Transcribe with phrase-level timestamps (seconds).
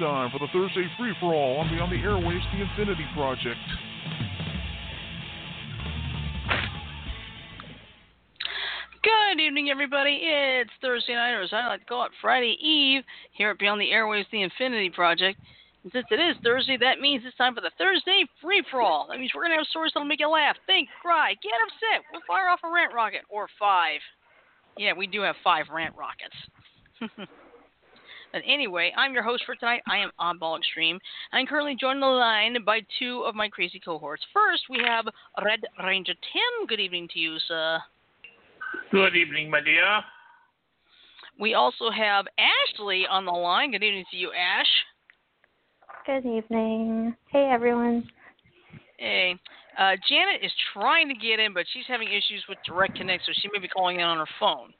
[0.00, 3.60] time for the Thursday free for all on Beyond the Airwaves, The Infinity Project.
[9.04, 10.20] Good evening, everybody.
[10.22, 13.78] It's Thursday night, or as I like to call it, Friday Eve, here at Beyond
[13.78, 15.38] the Airwaves, The Infinity Project.
[15.84, 19.06] And since it is Thursday, that means it's time for the Thursday free for all.
[19.10, 22.08] That means we're going to have stories that'll make you laugh, think, cry, get upset.
[22.10, 24.00] We'll fire off a rant rocket, or five.
[24.78, 27.28] Yeah, we do have five rant rockets.
[28.32, 29.82] but anyway, I'm your host for tonight.
[29.88, 30.98] I am Oddball Extreme.
[31.32, 34.22] I'm currently joined on the line by two of my crazy cohorts.
[34.32, 35.06] First, we have
[35.44, 36.66] Red Ranger Tim.
[36.66, 37.78] Good evening to you, sir.
[38.92, 40.00] Good evening, my dear.
[41.38, 43.72] We also have Ashley on the line.
[43.72, 44.66] Good evening to you, Ash.
[46.06, 47.14] Good evening.
[47.32, 48.08] Hey, everyone.
[48.98, 49.36] Hey.
[49.78, 53.32] Uh, Janet is trying to get in, but she's having issues with Direct Connect, so
[53.40, 54.74] she may be calling in on her phone.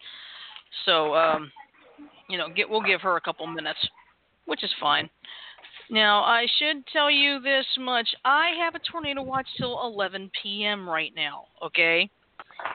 [0.84, 1.50] So, um,
[2.30, 3.78] you know, get, we'll give her a couple minutes,
[4.46, 5.10] which is fine.
[5.90, 8.08] Now, I should tell you this much.
[8.24, 10.88] I have a tornado watch till 11 p.m.
[10.88, 12.08] right now, okay?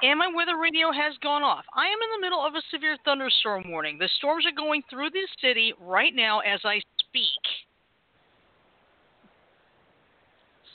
[0.02, 1.64] And my weather radio has gone off.
[1.73, 3.97] I am in the middle of a severe thunderstorm warning.
[3.97, 7.44] The storms are going through the city right now as I speak.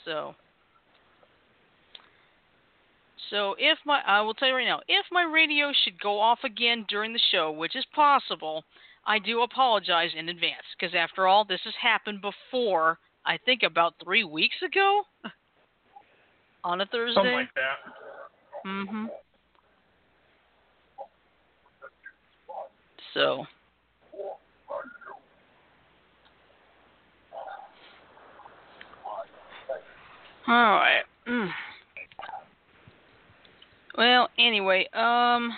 [0.05, 0.33] So,
[3.31, 6.39] so if my, I will tell you right now, if my radio should go off
[6.43, 8.63] again during the show, which is possible,
[9.07, 12.99] I do apologize in advance because after all, this has happened before.
[13.25, 15.03] I think about three weeks ago
[16.63, 17.15] on a Thursday.
[17.15, 18.67] Something like that.
[18.67, 19.09] Mhm.
[23.13, 23.47] So.
[30.47, 31.03] All right.
[31.27, 31.53] Mm.
[33.97, 35.53] Well, anyway, um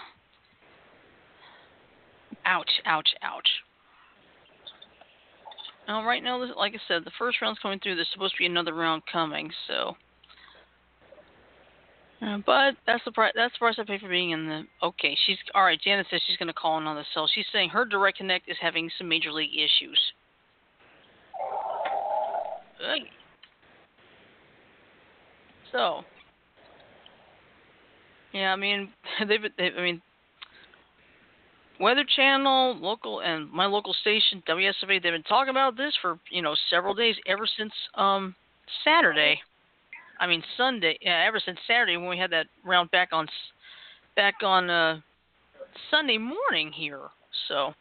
[2.45, 3.49] ouch, ouch, ouch.
[5.87, 7.95] Now, right now, like I said, the first round's coming through.
[7.95, 9.95] There's supposed to be another round coming, so.
[12.21, 13.33] Uh, but that's the price.
[13.35, 14.63] That's the price I pay for being in the.
[14.81, 15.79] Okay, she's all right.
[15.81, 17.29] Janet says she's going to call in on the cell.
[17.33, 19.99] She's saying her direct connect is having some major league issues.
[22.81, 23.01] Ugh.
[25.73, 26.03] So,
[28.33, 28.89] yeah, I mean,
[29.27, 30.01] they've, they've, I mean,
[31.79, 36.41] Weather Channel, local, and my local station WSFA, they've been talking about this for you
[36.41, 38.35] know several days, ever since um
[38.83, 39.39] Saturday.
[40.19, 43.27] I mean Sunday, yeah, ever since Saturday when we had that round back on
[44.15, 44.99] back on uh
[45.89, 47.01] Sunday morning here.
[47.47, 47.73] So,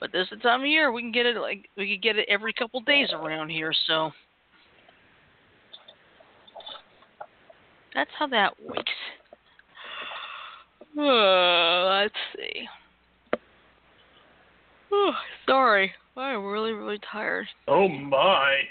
[0.00, 2.18] but this is the time of year we can get it like we can get
[2.18, 3.72] it every couple days around here.
[3.86, 4.10] So.
[7.94, 8.92] That's how that works.
[10.98, 12.68] Uh, let's see.
[14.90, 15.12] Oh,
[15.46, 15.92] sorry.
[16.16, 17.46] I'm really, really tired.
[17.68, 18.62] Oh my.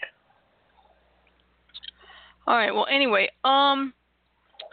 [2.48, 2.74] All right.
[2.74, 3.94] Well, anyway, um,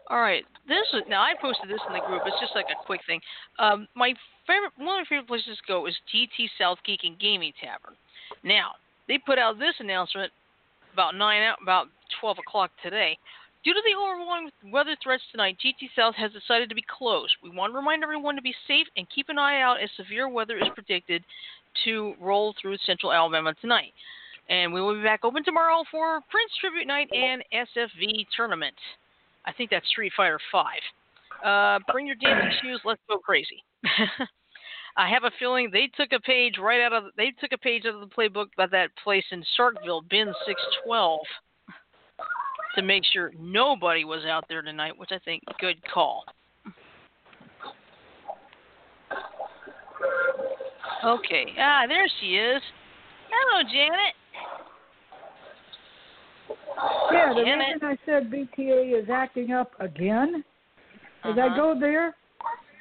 [0.08, 0.44] all right.
[0.68, 2.22] This is now I posted this in the group.
[2.24, 3.20] It's just like a quick thing.
[3.58, 4.14] Um, my
[4.46, 7.96] favorite, one of my favorite places to go is GT South Geek and Gaming Tavern.
[8.44, 8.72] Now
[9.08, 10.32] they put out this announcement
[10.92, 11.88] about nine about
[12.20, 13.18] twelve o'clock today.
[13.64, 17.32] Due to the overwhelming weather threats tonight, GT South has decided to be closed.
[17.44, 20.28] We want to remind everyone to be safe and keep an eye out as severe
[20.28, 21.22] weather is predicted
[21.84, 23.92] to roll through central Alabama tonight.
[24.48, 28.74] And we will be back open tomorrow for Prince Tribute Night and SFV Tournament.
[29.46, 30.66] I think that's Street Fighter 5.
[31.44, 32.80] Uh, bring your dancing shoes.
[32.84, 33.62] Let's go crazy.
[34.96, 37.84] I have a feeling they took a page right out of they took a page
[37.86, 41.20] out of the playbook by that place in Starkville, Bin 612
[42.74, 46.24] to make sure nobody was out there tonight, which I think good call.
[51.04, 52.62] Okay, ah, there she is.
[53.30, 54.14] Hello, Janet.
[57.12, 57.82] Yeah, the Janet.
[57.82, 60.44] reason I said BTA is acting up again is
[61.24, 61.40] Uh-huh.
[61.40, 62.14] I go there,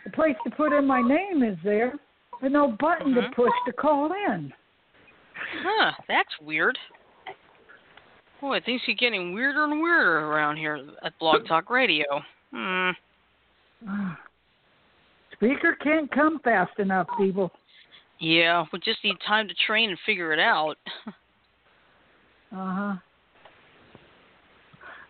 [0.03, 1.93] the place to put in my name is there,
[2.41, 3.29] but no button Mhm.
[3.29, 4.53] to push to call in.
[5.63, 6.77] Huh, that's weird.
[8.41, 12.05] Boy, things keep getting weirder and weirder around here at Blog Talk Radio.
[12.51, 12.89] Hmm.
[15.41, 17.51] Spreaker can't come fast enough, people.
[18.19, 20.75] Yeah, we just need time to train and figure it out.
[22.53, 22.95] Uh huh.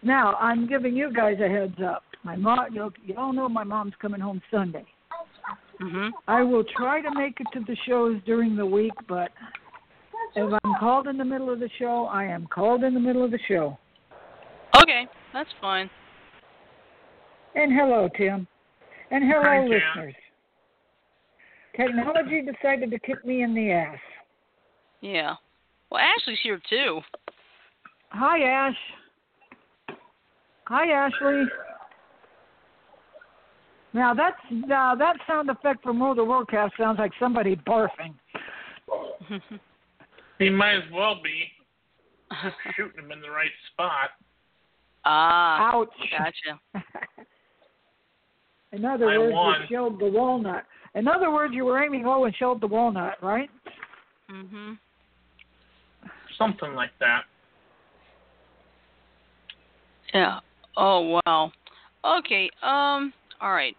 [0.04, 2.04] Now I'm giving you guys a heads up.
[2.24, 4.86] My mom, you y'all know my mom's coming home Sunday.
[5.82, 6.10] Mm-hmm.
[6.28, 9.32] I will try to make it to the shows during the week, but
[10.36, 13.24] if I'm called in the middle of the show, I am called in the middle
[13.24, 13.78] of the show.
[14.82, 15.90] Okay, that's fine.
[17.56, 18.48] And hello, Tim.
[19.12, 20.16] And hello, Hi, listeners.
[21.76, 23.98] Technology decided to kick me in the ass.
[25.02, 25.36] Yeah.
[25.90, 27.02] Well, Ashley's here too.
[28.10, 28.76] Hi, Ash.
[30.68, 31.44] Hi, Ashley.
[33.94, 38.14] Now that's now that sound effect from World of Warcraft sounds like somebody barfing.
[40.42, 41.44] He might as well be
[42.76, 44.10] shooting him in the right spot.
[45.06, 45.90] ah, Ouch.
[46.10, 46.60] gotcha.
[48.72, 49.62] In other I words, won.
[49.62, 50.64] you shelled the walnut.
[50.96, 53.50] In other words, you were aiming low and shelled the walnut, right?
[54.32, 54.80] Mhm.
[56.40, 57.26] Something like that.
[60.14, 60.40] Yeah.
[60.76, 61.52] Oh wow.
[62.04, 62.50] Okay.
[62.64, 63.14] Um.
[63.42, 63.76] All right.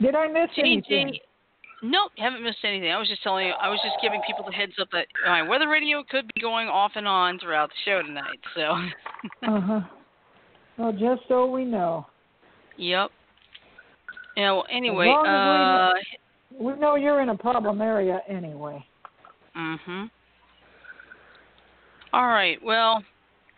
[0.00, 1.16] Did I miss anything?
[1.86, 2.90] Nope, haven't missed anything.
[2.90, 3.52] I was just telling you.
[3.60, 6.66] I was just giving people the heads up that my weather radio could be going
[6.66, 8.40] off and on throughout the show tonight.
[8.54, 8.74] So.
[9.46, 9.80] Uh huh.
[10.78, 12.06] Well, just so we know,
[12.76, 13.10] yep.
[14.36, 14.52] Yeah.
[14.52, 15.08] Well, anyway.
[15.08, 15.90] Uh.
[15.90, 16.04] as
[16.58, 18.84] we know you're in a problem area anyway.
[19.56, 20.10] Mhm.
[22.12, 22.58] All right.
[22.62, 23.02] Well,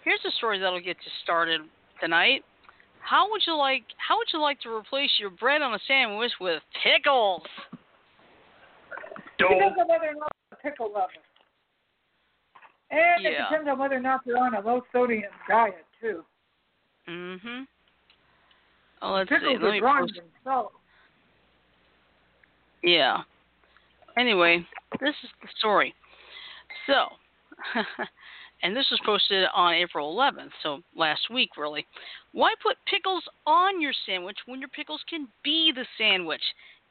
[0.04, 1.62] here's a story that'll get you started
[2.00, 2.44] tonight.
[3.00, 6.32] How would you like How would you like to replace your bread on a sandwich
[6.40, 7.42] with pickles?
[9.38, 11.12] It depends on whether or not you're a pickle lover.
[12.90, 16.24] And it depends on whether or not you're on a low sodium diet too.
[17.08, 17.66] Mm Mhm.
[19.02, 19.36] Oh, let's see.
[19.36, 20.20] Pickles Let are me post.
[20.46, 20.66] and.
[22.82, 23.22] Yeah.
[24.16, 24.66] Anyway,
[25.00, 25.94] this is the story.
[26.86, 27.08] So,
[28.62, 31.86] and this was posted on April 11th, so last week really.
[32.32, 36.42] Why put pickles on your sandwich when your pickles can be the sandwich?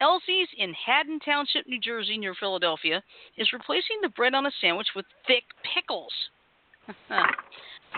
[0.01, 3.01] Elsie's in Haddon Township, New Jersey, near Philadelphia,
[3.37, 5.43] is replacing the bread on a sandwich with thick
[5.73, 6.13] pickles.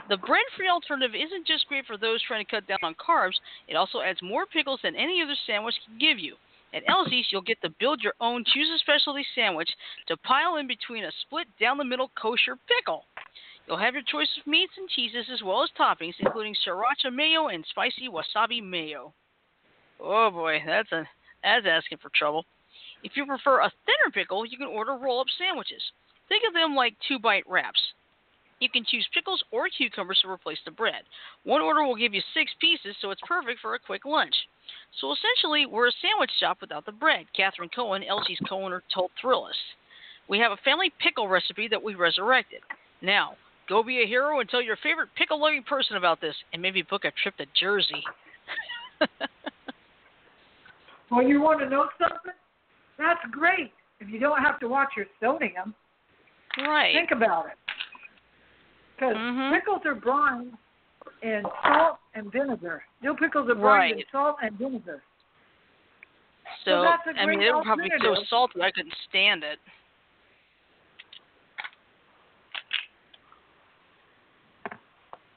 [0.10, 3.36] the bread free alternative isn't just great for those trying to cut down on carbs,
[3.68, 6.36] it also adds more pickles than any other sandwich can give you.
[6.74, 9.70] At Elsie's, you'll get to build your own choose a specialty sandwich
[10.08, 13.06] to pile in between a split down the middle kosher pickle.
[13.66, 17.48] You'll have your choice of meats and cheeses as well as toppings, including sriracha mayo
[17.48, 19.14] and spicy wasabi mayo.
[20.00, 21.08] Oh boy, that's a
[21.44, 22.46] that's asking for trouble.
[23.04, 25.82] If you prefer a thinner pickle, you can order roll-up sandwiches.
[26.30, 27.82] Think of them like two-bite wraps.
[28.60, 31.04] You can choose pickles or cucumbers to replace the bread.
[31.44, 34.34] One order will give you six pieces, so it's perfect for a quick lunch.
[35.00, 37.26] So essentially, we're a sandwich shop without the bread.
[37.36, 39.62] Catherine Cohen, Elsie's co-owner, told Thrillist.
[40.28, 42.62] We have a family pickle recipe that we resurrected.
[43.02, 43.36] Now,
[43.70, 47.06] go be a hero and tell your favorite pickle-loving person about this, and maybe book
[47.06, 48.04] a trip to Jersey.
[51.10, 52.34] Well, you want to know something?
[52.98, 53.72] That's great.
[54.00, 55.74] If you don't have to watch your sodium,
[56.58, 56.94] right.
[56.94, 57.58] think about it.
[58.96, 59.54] Because Mhm.
[59.54, 60.58] pickles are brined
[61.22, 62.84] in salt and vinegar.
[63.02, 64.10] Dill pickles are brined in Right.
[64.12, 65.04] salt and vinegar.
[66.64, 69.44] So, So that's a I mean, it would probably be so salty I couldn't stand
[69.44, 69.60] it.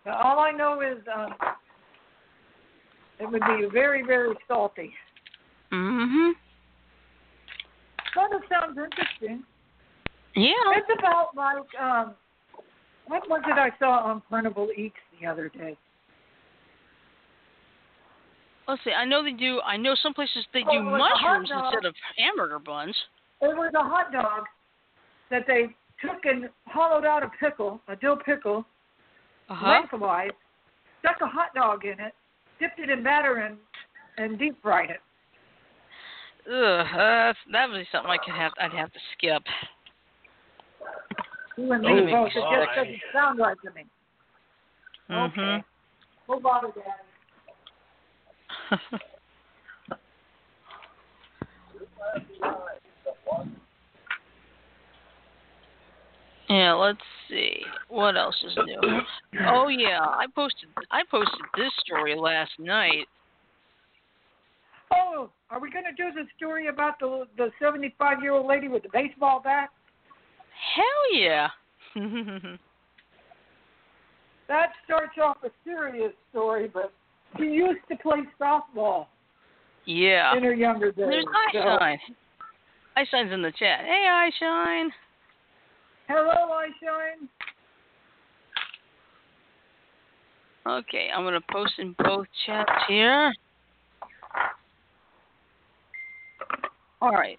[0.06, 1.34] All I know is um,
[3.18, 4.96] it would be very, very salty.
[5.72, 6.32] Mhm.
[8.16, 9.44] It sounds interesting.
[10.34, 10.52] Yeah.
[10.76, 12.14] It's about like um,
[13.06, 15.76] what was it I saw on Carnival Eats the other day?
[18.68, 18.92] Let's see.
[18.92, 19.60] I know they do.
[19.62, 22.58] I know some places they Oh, do it was a hot mushrooms instead of hamburger
[22.58, 22.96] buns.
[23.40, 24.44] It was a hot dog
[25.30, 28.64] that they took and hollowed out a pickle, a dill pickle,
[29.48, 29.66] Uh huh.
[29.80, 30.30] lengthwise,
[31.00, 32.14] stuck a hot dog in it,
[32.60, 33.56] dipped it in batter, and
[34.18, 35.00] and deep fried it.
[36.50, 38.52] Ugh, that's, that would be something I could have.
[38.60, 39.42] I'd have to skip.
[41.56, 42.28] You and me both.
[42.28, 43.84] It just doesn't sound right to me.
[45.08, 45.40] Mm-hmm.
[45.40, 45.64] Okay.
[46.42, 46.88] Bother Daddy.
[56.48, 56.72] yeah.
[56.72, 57.62] Let's see.
[57.88, 59.02] What else is new?
[59.46, 60.68] Oh yeah, I posted.
[60.90, 63.06] I posted this story last night.
[64.92, 68.68] Oh, are we going to do the story about the the 75 year old lady
[68.68, 69.68] with the baseball bat?
[70.74, 71.48] Hell yeah.
[74.50, 76.92] That starts off a serious story, but
[77.38, 79.06] she used to play softball
[79.84, 80.36] yeah.
[80.36, 81.06] in her younger days.
[81.08, 81.98] There's so- Eyeshine.
[82.96, 83.84] Eyeshine's in the chat.
[83.84, 84.88] Hey, Eyeshine.
[86.08, 87.28] Hello, Eyeshine.
[90.66, 93.32] Okay, I'm gonna post in both chats here.
[97.00, 97.38] All right.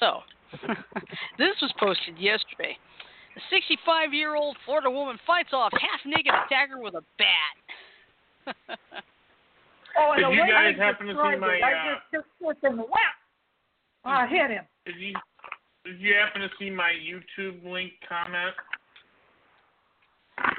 [0.00, 0.20] So,
[1.38, 2.76] this was posted yesterday.
[3.36, 8.56] A 65 year old Florida woman fights off half naked attacker with a bat.
[9.98, 11.72] Oh, and Did the you way guys I happen to see described my, it, I
[11.72, 13.16] uh, just took this and whap,
[14.04, 14.64] I hit him.
[14.84, 15.14] Did you
[15.84, 18.54] Did you happen to see my YouTube link comment?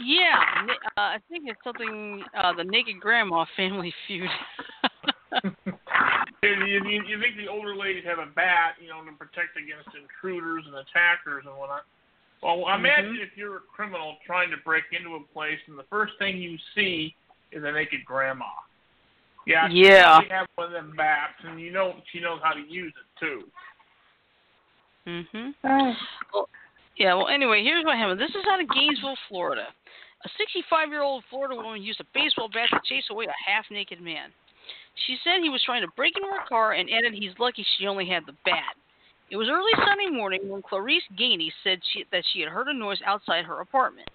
[0.03, 0.41] Yeah,
[0.97, 4.29] uh, I think it's something uh, the Naked Grandma Family Feud.
[6.43, 9.89] you, you, you think the older ladies have a bat, you know, to protect against
[9.95, 11.83] intruders and attackers and whatnot.
[12.41, 16.13] Well, imagine if you're a criminal trying to break into a place and the first
[16.19, 17.15] thing you see
[17.51, 18.45] is a naked grandma.
[19.47, 19.67] Yeah.
[19.71, 20.19] Yeah.
[20.21, 23.19] You have one of them bats, and you know she knows how to use it
[23.19, 23.43] too.
[25.07, 25.53] mhm.
[26.33, 26.49] Well,
[26.97, 27.13] yeah.
[27.15, 28.19] Well, anyway, here's what happened.
[28.19, 29.67] This is out of Gainesville, Florida.
[30.25, 30.29] A
[30.73, 34.29] 65-year-old Florida woman used a baseball bat to chase away a half-naked man.
[35.05, 37.87] She said he was trying to break into her car and added he's lucky she
[37.87, 38.75] only had the bat.
[39.29, 42.73] It was early Sunday morning when Clarice Gainey said she, that she had heard a
[42.73, 44.09] noise outside her apartment.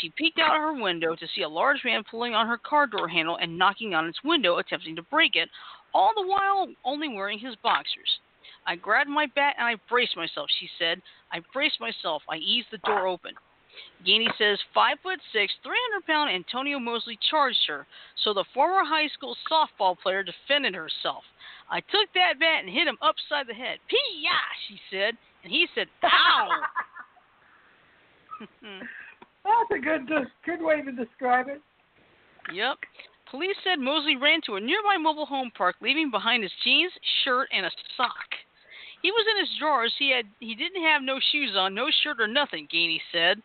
[0.00, 2.86] She peeked out of her window to see a large man pulling on her car
[2.86, 5.50] door handle and knocking on its window, attempting to break it,
[5.92, 8.20] all the while only wearing his boxers.
[8.66, 11.02] I grabbed my bat and I braced myself, she said.
[11.30, 12.22] I braced myself.
[12.30, 13.34] I eased the door open.
[14.06, 17.86] Gainey says five foot six, three hundred pound Antonio Mosley charged her,
[18.22, 21.24] so the former high school softball player defended herself.
[21.70, 23.78] I took that bat and hit him upside the head.
[23.88, 24.36] Pee-ya,
[24.68, 26.48] she said, and he said, "Ow."
[29.44, 30.08] that's a good
[30.44, 31.62] good way to describe it.
[32.52, 32.78] Yep.
[33.30, 36.92] Police said Mosley ran to a nearby mobile home park, leaving behind his jeans,
[37.24, 38.28] shirt, and a sock.
[39.02, 39.92] He was in his drawers.
[39.98, 43.42] He had he didn't have no shoes on, no shirt or nothing, Gainey said.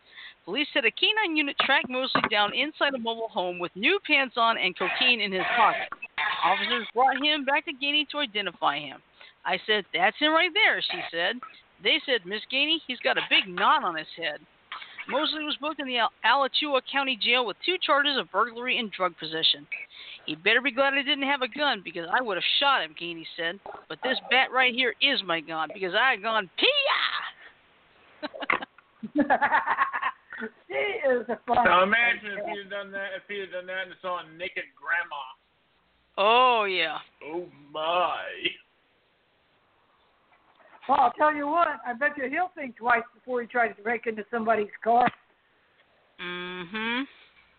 [0.50, 4.34] Police said a canine unit tracked Mosley down inside a mobile home with new pants
[4.36, 5.90] on and cocaine in his pocket.
[6.44, 8.98] Officers brought him back to Gainey to identify him.
[9.46, 11.36] I said, That's him right there, she said.
[11.84, 14.40] They said, Miss Gainey, he's got a big knot on his head.
[15.08, 18.92] Mosley was booked in the Al- Alachua County Jail with two charges of burglary and
[18.92, 19.68] drug possession.
[20.26, 22.96] He better be glad I didn't have a gun because I would have shot him,
[23.00, 23.60] Gainey said.
[23.88, 26.68] But this bat right here is my gun because I had gone pee
[30.68, 31.66] she is a fun.
[31.66, 33.10] Now imagine if he'd have done that.
[33.16, 35.24] If he'd have done that and saw a naked grandma.
[36.18, 36.98] Oh yeah.
[37.26, 38.24] Oh my!
[40.88, 41.68] Well, I'll tell you what.
[41.86, 45.08] I bet you he'll think twice before he tries to break into somebody's car.
[46.20, 47.08] Mm Mhm.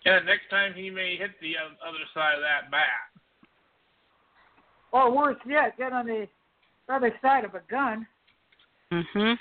[0.05, 3.11] Yeah, next time he may hit the other side of that bat.
[4.93, 6.27] Or worse yet, get on the
[6.89, 8.07] other side of a gun.
[8.91, 9.39] Mhm.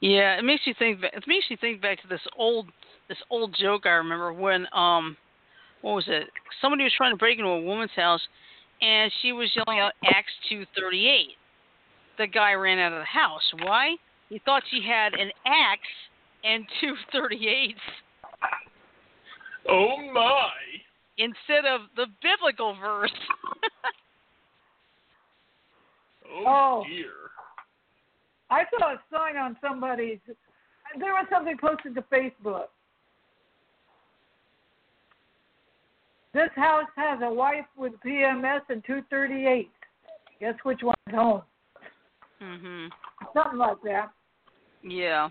[0.00, 1.00] Yeah, it makes you think.
[1.02, 2.66] It makes you think back to this old,
[3.08, 5.16] this old joke I remember when um,
[5.82, 6.28] what was it?
[6.60, 8.20] Somebody was trying to break into a woman's house,
[8.80, 11.34] and she was yelling out Acts two thirty eight.
[12.16, 13.42] The guy ran out of the house.
[13.62, 13.96] Why?
[14.28, 15.80] He thought she had an axe
[16.44, 17.80] and two thirty eights
[19.68, 20.50] Oh my!
[21.18, 23.10] instead of the biblical verse.
[26.30, 26.84] Oh, Oh.
[26.86, 27.27] dear!
[28.50, 30.18] I saw a sign on somebody's.
[30.98, 32.66] There was something posted to Facebook.
[36.32, 39.70] This house has a wife with PMS and 238.
[40.40, 41.42] Guess which one's home?
[42.40, 42.88] mhm.
[43.34, 44.10] Something like that.
[44.82, 45.28] Yeah.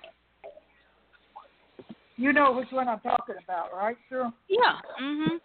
[2.18, 4.32] You know which one I'm talking about, right, sir?
[4.50, 4.80] Yeah.
[5.00, 5.40] Mhm.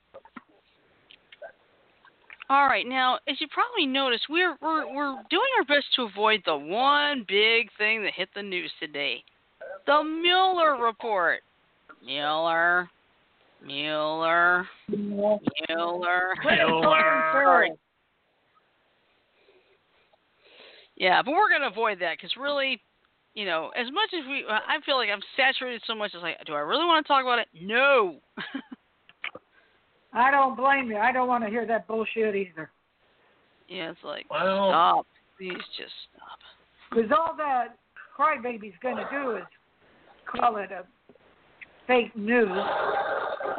[2.52, 2.86] All right.
[2.86, 7.24] Now, as you probably noticed, we're we're we're doing our best to avoid the one
[7.26, 9.24] big thing that hit the news today,
[9.86, 11.40] the Mueller report.
[12.04, 12.90] Mueller,
[13.64, 16.34] Mueller, Mueller.
[16.44, 17.68] Mueller.
[20.96, 22.82] Yeah, but we're gonna avoid that because really,
[23.32, 26.10] you know, as much as we, I feel like I'm saturated so much.
[26.12, 27.48] It's like, do I really want to talk about it?
[27.58, 28.18] No.
[30.12, 30.98] I don't blame you.
[30.98, 32.70] I don't want to hear that bullshit either.
[33.68, 35.06] yeah, it's like, Well, stop.
[35.38, 36.38] Please just stop.
[36.90, 37.76] Because all that
[38.18, 39.44] crybaby's going to do is
[40.26, 40.84] call it a
[41.86, 42.48] fake news.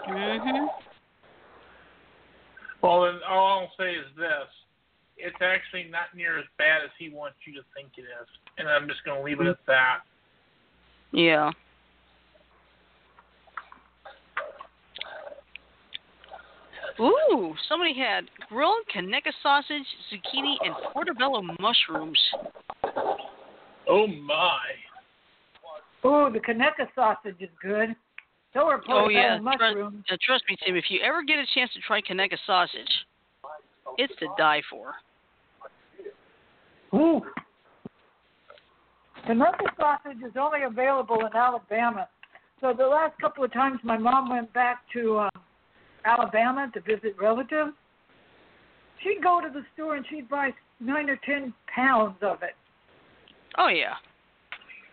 [0.08, 0.68] Mhm.
[2.82, 4.48] well, then all I'll say is this:
[5.18, 8.68] it's actually not near as bad as he wants you to think it is, and
[8.70, 10.00] I'm just going to leave it at that.
[11.12, 11.52] Yeah.
[17.00, 22.20] Ooh, somebody had grilled Conecuh sausage, zucchini, and portobello mushrooms.
[23.90, 24.60] Oh my!
[26.06, 27.96] Ooh, the Conecuh sausage is good.
[28.54, 30.06] So are Oh yeah, portobello trust, mushrooms.
[30.12, 30.76] uh, trust me, Tim.
[30.76, 33.06] If you ever get a chance to try Conecuh sausage,
[33.98, 34.94] it's to die for.
[36.94, 37.22] Ooh.
[39.28, 42.08] Conecuh sausage is only available in Alabama.
[42.62, 45.30] So the last couple of times my mom went back to uh,
[46.06, 47.72] Alabama to visit relatives,
[49.02, 52.56] she'd go to the store and she'd buy nine or ten pounds of it.
[53.58, 53.96] Oh yeah.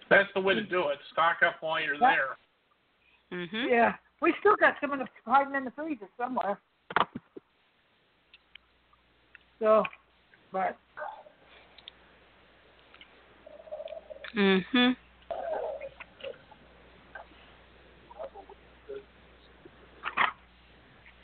[0.09, 0.99] That's the way to do it.
[1.13, 2.37] Stock up while you're there.
[3.33, 3.71] Mhm.
[3.71, 6.59] Yeah, we still got some of the hiding in the freezer somewhere.
[9.61, 9.85] So,
[10.53, 10.77] but
[14.35, 14.97] Mhm.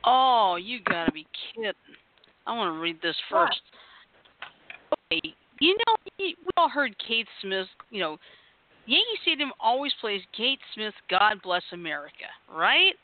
[0.07, 1.73] Oh, you gotta be kidding!
[2.47, 3.49] I want to read this What?
[3.49, 3.61] first.
[5.13, 7.67] Okay, you know we we all heard Kate Smith.
[7.91, 8.19] You know,
[8.87, 12.95] Yankee Stadium always plays Kate Smith "God Bless America," right?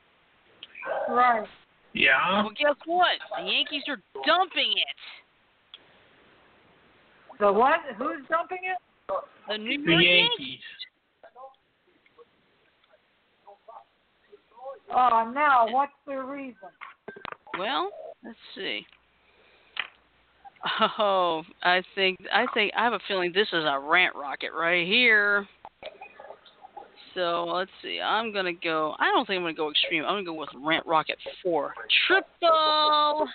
[1.09, 1.47] right.
[1.93, 2.43] Yeah.
[2.43, 3.19] Well, guess what?
[3.39, 4.97] The Yankees are dumping it.
[7.41, 7.81] The what?
[7.99, 8.79] Who's dumping it?
[9.49, 10.61] The New The York Yankees.
[14.95, 16.69] Oh, now what's the reason?
[17.59, 17.91] Well,
[18.25, 18.87] let's see.
[20.99, 24.87] Oh, I think I think I have a feeling this is a rant rocket right
[24.87, 25.47] here.
[27.15, 28.01] So let's see.
[28.01, 28.95] I'm gonna go.
[28.99, 30.05] I don't think I'm gonna go extreme.
[30.05, 31.75] I'm gonna go with rant rocket four
[32.07, 33.29] triple.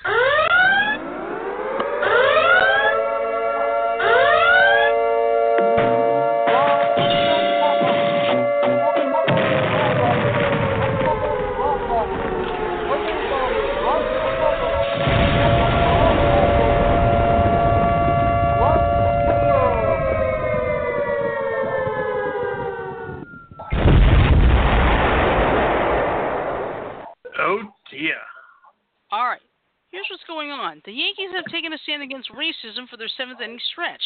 [30.07, 30.81] Here's what's going on.
[30.85, 34.01] The Yankees have taken a stand against racism for their seventh inning stretch.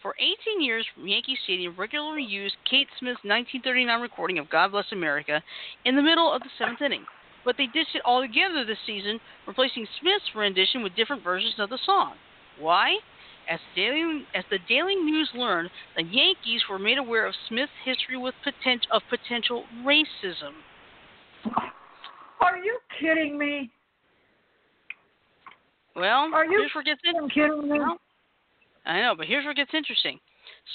[0.00, 5.42] For 18 years, Yankee Stadium regularly used Kate Smith's 1939 recording of God Bless America
[5.84, 7.04] in the middle of the seventh inning.
[7.44, 11.78] But they ditched it altogether this season, replacing Smith's rendition with different versions of the
[11.84, 12.14] song.
[12.60, 12.98] Why?
[13.50, 18.16] As Daily, as the Daily News learned, the Yankees were made aware of Smith's history
[18.16, 20.54] with potent, of potential racism.
[22.40, 23.72] Are you kidding me?
[25.94, 27.78] Well, Are you here's where it gets in- Are you kidding me?
[27.78, 27.98] Well,
[28.84, 30.18] I know, but here's where it gets interesting.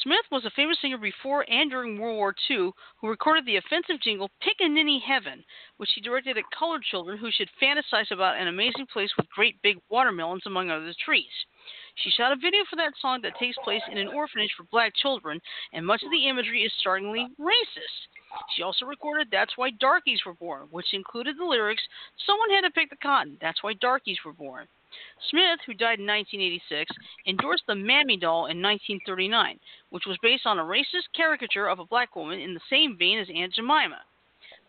[0.03, 4.01] Smith was a famous singer before and during World War II who recorded the offensive
[4.01, 5.43] jingle Pickaninny Heaven,
[5.77, 9.61] which he directed at colored children who should fantasize about an amazing place with great
[9.61, 11.31] big watermelons among other trees.
[11.95, 14.93] She shot a video for that song that takes place in an orphanage for black
[14.95, 15.39] children,
[15.73, 18.07] and much of the imagery is startlingly racist.
[18.55, 21.83] She also recorded That's Why Darkies Were Born, which included the lyrics
[22.25, 24.67] Someone had to pick the cotton, that's why darkies were born.
[25.29, 26.91] Smith, who died in 1986,
[27.27, 31.85] endorsed the Mammy doll in 1939, which was based on a racist caricature of a
[31.85, 34.01] black woman in the same vein as Aunt Jemima.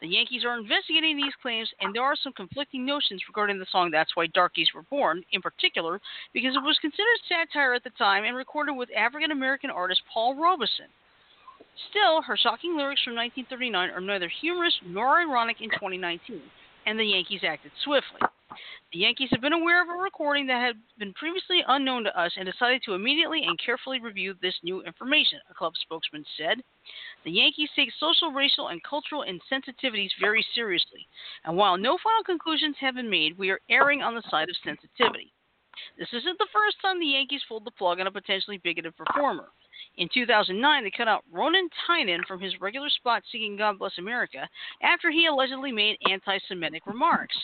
[0.00, 3.90] The Yankees are investigating these claims, and there are some conflicting notions regarding the song
[3.90, 6.00] That's Why Darkies Were Born, in particular,
[6.32, 10.36] because it was considered satire at the time and recorded with African American artist Paul
[10.36, 10.86] Robeson.
[11.90, 16.42] Still, her shocking lyrics from 1939 are neither humorous nor ironic in 2019,
[16.88, 18.20] and the Yankees acted swiftly.
[18.92, 22.32] The Yankees have been aware of a recording that had been previously unknown to us
[22.36, 26.62] and decided to immediately and carefully review this new information, a club spokesman said.
[27.24, 31.06] The Yankees take social, racial, and cultural insensitivities very seriously,
[31.44, 34.56] and while no final conclusions have been made, we are erring on the side of
[34.64, 35.30] sensitivity.
[35.98, 39.48] This isn't the first time the Yankees pulled the plug on a potentially bigoted performer.
[39.96, 44.48] In 2009, they cut out Ronan Tynan from his regular spot singing God Bless America
[44.82, 47.36] after he allegedly made anti Semitic remarks.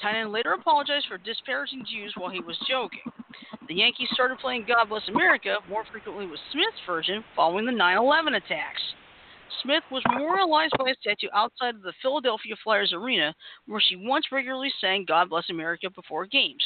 [0.00, 3.02] Tynan later apologized for disparaging Jews while he was joking.
[3.68, 7.96] The Yankees started playing God Bless America more frequently with Smith's version following the 9
[7.98, 8.82] 11 attacks.
[9.62, 13.34] Smith was memorialized by a statue outside of the Philadelphia Flyers arena,
[13.66, 16.62] where she once regularly sang God Bless America before games.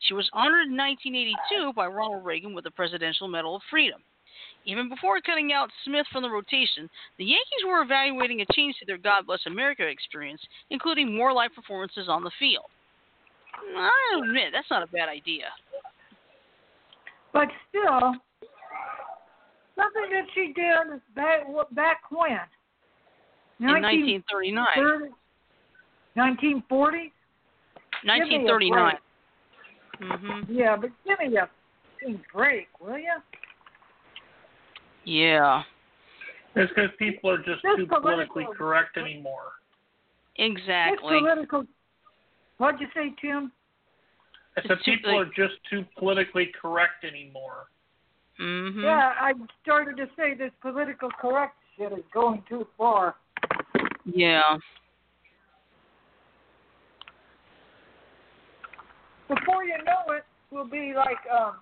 [0.00, 4.02] She was honored in 1982 by Ronald Reagan with the Presidential Medal of Freedom.
[4.66, 8.86] Even before cutting out Smith from the rotation, the Yankees were evaluating a change to
[8.86, 12.64] their God Bless America experience, including more live performances on the field.
[13.76, 15.46] I admit that's not a bad idea.
[17.32, 18.14] But still,
[19.76, 22.38] something that she did back back when?
[23.60, 24.66] In 1939,
[26.14, 27.12] 1940?
[28.04, 28.98] 1939.
[30.00, 30.46] Mhm.
[30.48, 31.48] Yeah, but give me a
[32.32, 33.22] break, will you?
[35.04, 35.62] Yeah.
[36.56, 39.52] It's because people are just This too political- politically correct anymore.
[40.36, 41.14] Exactly.
[41.14, 41.64] This political.
[42.58, 43.50] What'd you say, Tim?
[44.56, 47.66] I said It's too, people like- are just too politically correct anymore.
[48.38, 48.82] Mhm.
[48.82, 53.16] Yeah, I started to say this political correct shit is going too far.
[54.04, 54.58] Yeah.
[59.28, 61.56] Before you know it, we'll be like um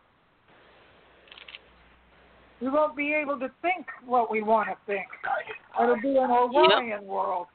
[2.62, 5.07] we won't be able to think what we want to think.
[5.83, 7.48] It'll be an Orwellian world.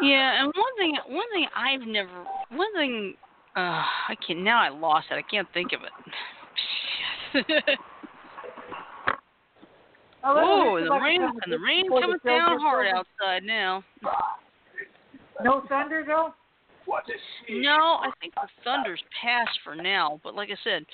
[0.00, 3.14] Yeah, and one thing, one thing I've never, one thing,
[3.54, 4.42] uh, I can't.
[4.42, 5.14] now I lost it.
[5.14, 7.64] I can't think of it.
[10.22, 13.82] Oh, the like rain and the rain coming down hard outside now.
[15.42, 16.34] No thunder though.
[17.48, 20.20] No, I think the Thunder's passed for now.
[20.22, 20.84] But like I said,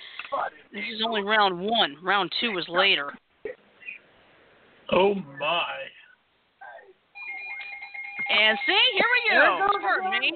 [0.73, 1.97] this is only round one.
[2.03, 3.13] Round two is later.
[4.93, 5.65] Oh my.
[8.29, 9.59] And see, here we There go.
[9.67, 10.21] goes Pardon one.
[10.21, 10.33] me.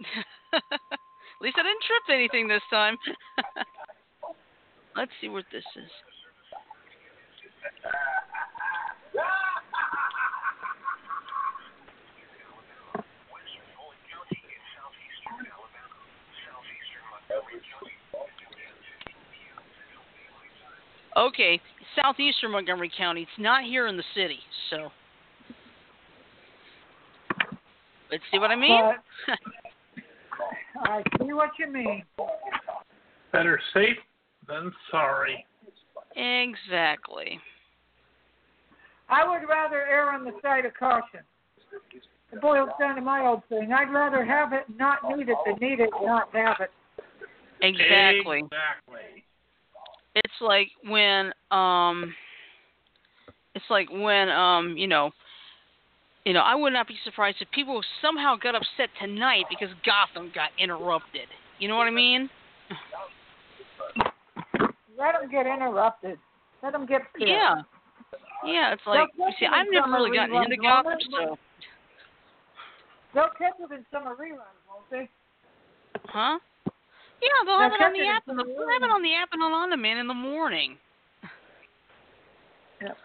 [0.54, 2.96] At least I didn't trip anything this time.
[4.96, 5.90] Let's see what this is.
[21.16, 21.60] Okay,
[22.00, 23.22] southeastern Montgomery County.
[23.22, 24.38] It's not here in the city,
[24.70, 24.90] so.
[28.10, 28.80] Let's see what I mean.
[30.82, 32.02] I see what you mean.
[33.32, 33.96] Better safe
[34.48, 35.46] than sorry.
[36.16, 37.38] exactly.
[39.08, 41.20] I would rather err on the side of caution.
[42.32, 43.72] It boils down to my old thing.
[43.72, 46.70] I'd rather have it, not need it, than need it, not have it.
[47.62, 48.38] Exactly.
[48.38, 49.24] Exactly.
[50.14, 52.14] It's like when um
[53.54, 55.10] it's like when um, you know,
[56.24, 60.30] you know, I would not be surprised if people somehow got upset tonight because Gotham
[60.34, 61.28] got interrupted.
[61.58, 62.30] You know what I mean?
[64.98, 66.18] Let them get interrupted.
[66.62, 67.28] Let them get pissed.
[67.28, 67.62] Yeah.
[68.44, 71.36] Yeah, it's like you see, I've never really gotten into Gotham, so
[73.12, 75.08] They'll catch it in summer reruns, won't they?
[76.06, 76.38] huh?
[77.22, 78.24] Yeah, they'll have it on the app.
[78.24, 80.76] summer They'll have it on the app and on demand in the morning.
[82.80, 82.96] Yep.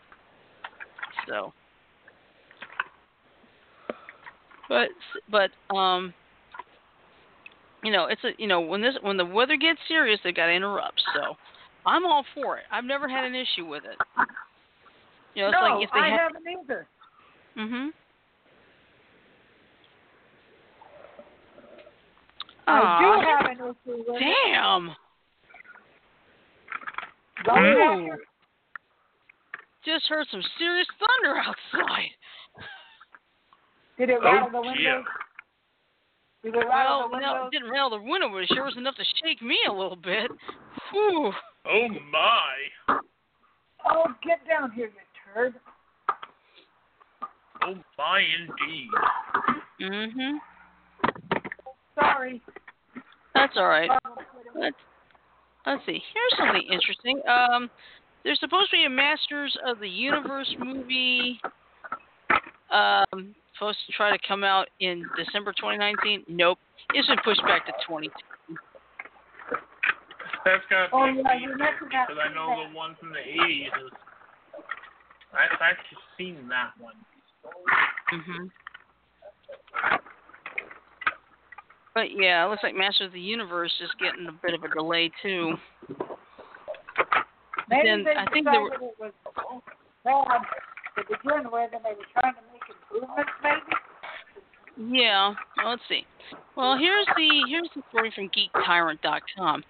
[1.28, 1.54] So,
[4.70, 4.90] but
[5.30, 6.14] but um,
[7.84, 10.48] you know, it's a you know when this when the weather gets serious, they got
[10.48, 11.02] to interrupt.
[11.14, 11.36] So,
[11.86, 12.64] I'm all for it.
[12.72, 13.98] I've never had an issue with it.
[15.34, 16.20] You know, it's no, like if they I have.
[16.20, 16.88] haven't either.
[17.58, 17.90] Mhm.
[22.68, 24.20] I do have an issue with it.
[24.20, 24.96] Damn.
[27.44, 27.80] Don't Ooh.
[27.80, 28.20] have your-
[29.86, 32.10] Just heard some serious thunder outside.
[33.98, 34.96] Did it Oh, rattle the yeah.
[34.96, 35.06] windows?
[36.44, 38.78] Did it rattle Well, the no, it didn't rattle the window, but it sure was
[38.78, 40.32] enough to shake me a little bit.
[40.92, 41.34] Whew.
[41.66, 43.02] Oh my.
[43.88, 44.94] Oh, get down here, you
[45.34, 45.54] turd.
[47.62, 48.90] Oh my indeed.
[49.80, 50.40] Mhm.
[51.96, 52.42] Sorry.
[53.34, 53.90] That's all right.
[54.60, 54.76] Let's
[55.66, 56.02] let's see.
[56.14, 57.22] Here's something interesting.
[57.28, 57.70] Um,
[58.24, 61.40] there's supposed to be a Masters of the Universe movie.
[62.72, 66.24] Um, supposed to try to come out in December 2019.
[66.28, 66.58] Nope,
[66.94, 68.10] it's been pushed back to 20.
[70.44, 72.08] That's got Oh, to be yeah, you mentioned that.
[72.08, 73.92] because I know the one from the 80s is.
[75.34, 76.96] I've actually seen that one.
[78.12, 78.52] Mhm.
[81.96, 84.68] But yeah, it looks like Masters of the Universe is getting a bit of a
[84.76, 85.56] delay too.
[87.70, 89.14] Maybe Then they I think they were- it was
[90.04, 90.42] bad
[90.98, 94.98] to begin with, and they were trying to make improvements, maybe.
[95.00, 96.06] Yeah, well, let's see.
[96.56, 99.64] Well, here's the here's the story from GeekTyrant.com.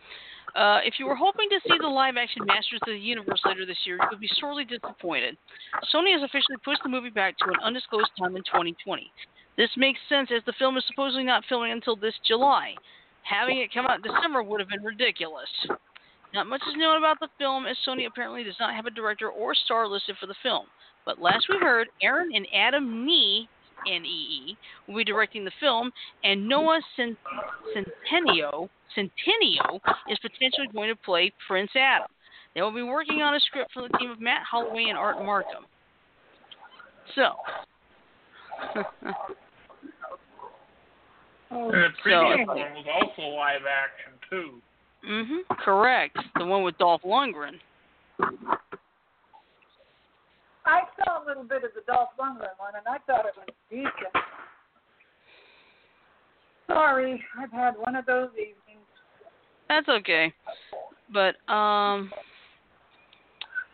[0.55, 3.77] Uh, if you were hoping to see the live-action Masters of the Universe later this
[3.85, 5.37] year, you would be sorely disappointed.
[5.93, 9.11] Sony has officially pushed the movie back to an undisclosed time in 2020.
[9.57, 12.75] This makes sense as the film is supposedly not filming until this July.
[13.23, 15.49] Having it come out December would have been ridiculous.
[16.33, 19.29] Not much is known about the film, as Sony apparently does not have a director
[19.29, 20.65] or star listed for the film.
[21.05, 23.47] But last we heard, Aaron and Adam Nee,
[23.87, 25.91] N-E-E, will be directing the film,
[26.23, 27.17] and Noah Cent-
[27.73, 32.07] Centennial, Centennial is potentially going to play Prince Adam.
[32.53, 35.17] They will be working on a script from the team of Matt Holloway and Art
[35.23, 35.65] Markham.
[37.13, 37.35] So,
[41.51, 44.61] Oh, And the previous So- one was also live action too.
[45.03, 46.17] mhm, correct.
[46.35, 47.59] The one with Dolph Lundgren.
[50.65, 53.47] I saw a little bit of the Dolph Lundgren one, and I thought it was
[53.69, 54.25] decent.
[56.67, 58.87] Sorry, I've had one of those evenings.
[59.69, 60.33] That's okay.
[61.13, 62.11] But um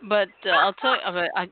[0.07, 1.47] but uh, I'll tell you I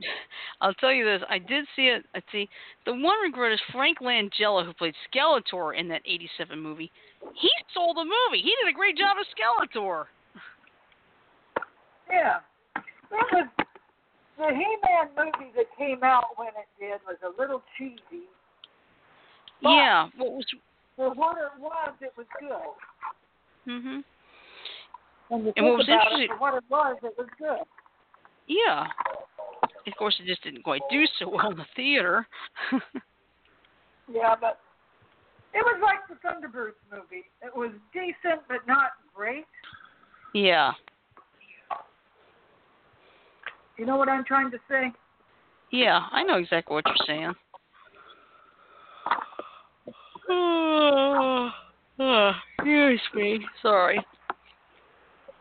[0.62, 2.50] I'll tell you this, I did see it I see
[2.86, 6.92] the one regret is Frank Langella who played Skeletor in that eighty seven movie.
[7.36, 8.42] He sold the movie.
[8.42, 10.06] He did a great job as Skeletor.
[12.10, 12.38] Yeah.
[12.76, 13.48] It was
[14.38, 18.26] the He-Man movie that came out when it did was a little cheesy.
[19.62, 20.08] Yeah.
[20.18, 20.46] What was?
[20.96, 23.72] For what it was, it was good.
[23.72, 24.04] Mhm.
[25.28, 27.60] When you And what was interesting- it, for what it was, it was good.
[28.50, 28.88] Yeah.
[29.88, 32.28] Of course, it just didn't quite do so well in the theater.
[34.12, 34.60] Yeah, but
[35.54, 37.26] it was like the Thunderbirds movie.
[37.44, 39.46] It was decent, but not great.
[40.34, 40.72] yeah.
[43.78, 44.92] You know what I'm trying to say?
[45.72, 47.34] Yeah, I know exactly what you're saying.
[50.30, 51.50] Oh,
[52.00, 53.40] oh, excuse me.
[53.62, 54.04] Sorry.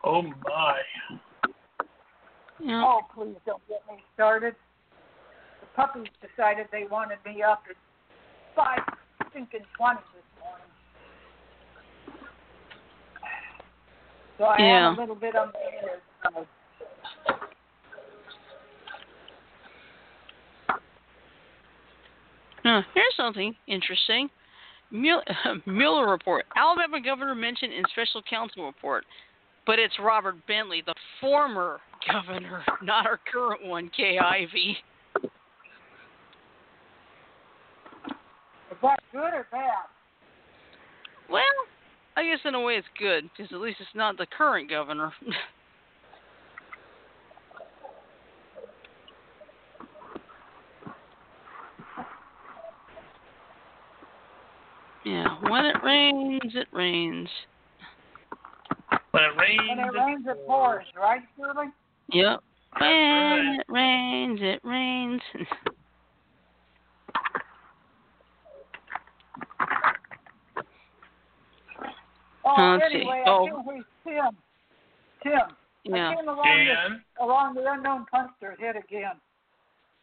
[0.05, 0.77] Oh my.
[2.61, 2.83] Yeah.
[2.85, 4.55] Oh, please don't get me started.
[5.61, 7.75] The puppies decided they wanted me up at
[8.55, 8.79] five
[9.29, 10.67] stinking twenty this morning.
[14.37, 14.89] So I Yeah.
[14.89, 16.47] am a little bit on the side.
[22.63, 24.29] Huh, here's something interesting.
[24.91, 25.23] Mueller,
[25.65, 26.45] Mueller report.
[26.55, 29.05] Alabama governor mentioned in special counsel report,
[29.65, 34.77] but it's Robert Bentley, the former governor, not our current one, Kay Ivey.
[38.71, 39.87] Is that good or bad?
[41.29, 41.43] Well,
[42.15, 45.11] I guess in a way it's good because at least it's not the current governor.
[55.05, 57.29] yeah, when it rains, it rains.
[59.11, 61.67] When it rains, When it rains, it pours, right, Shirley?
[62.11, 62.39] Yep.
[62.73, 63.59] That's When right.
[63.59, 65.21] it rains, it rains.
[72.45, 72.99] Oh, Let's see.
[73.01, 73.45] anyway, Oh.
[73.45, 74.37] I think we Tim.
[75.23, 75.39] Tim.
[75.83, 76.09] yeah.
[76.09, 79.15] I came along, Dan, the, along the unknown punster hit again.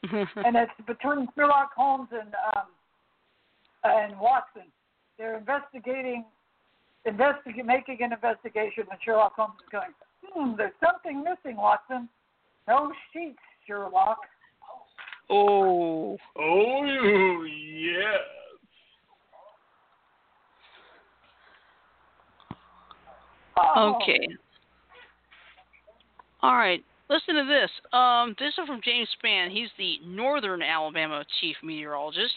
[0.36, 2.66] and it's between Sherlock Holmes and um,
[3.84, 4.64] and Watson.
[5.18, 6.24] They're investigating,
[7.06, 9.90] investig- making an investigation, and Sherlock Holmes is going,
[10.34, 12.08] "Hmm, there's something missing, Watson.
[12.68, 14.18] No sheets, Sherlock."
[15.30, 16.16] oh.
[16.38, 18.20] oh yes.
[23.56, 23.96] Oh.
[23.96, 24.28] Okay.
[26.42, 26.84] All right.
[27.08, 27.70] Listen to this.
[27.92, 29.50] Um, this is from James Spann.
[29.50, 32.34] He's the Northern Alabama chief meteorologist.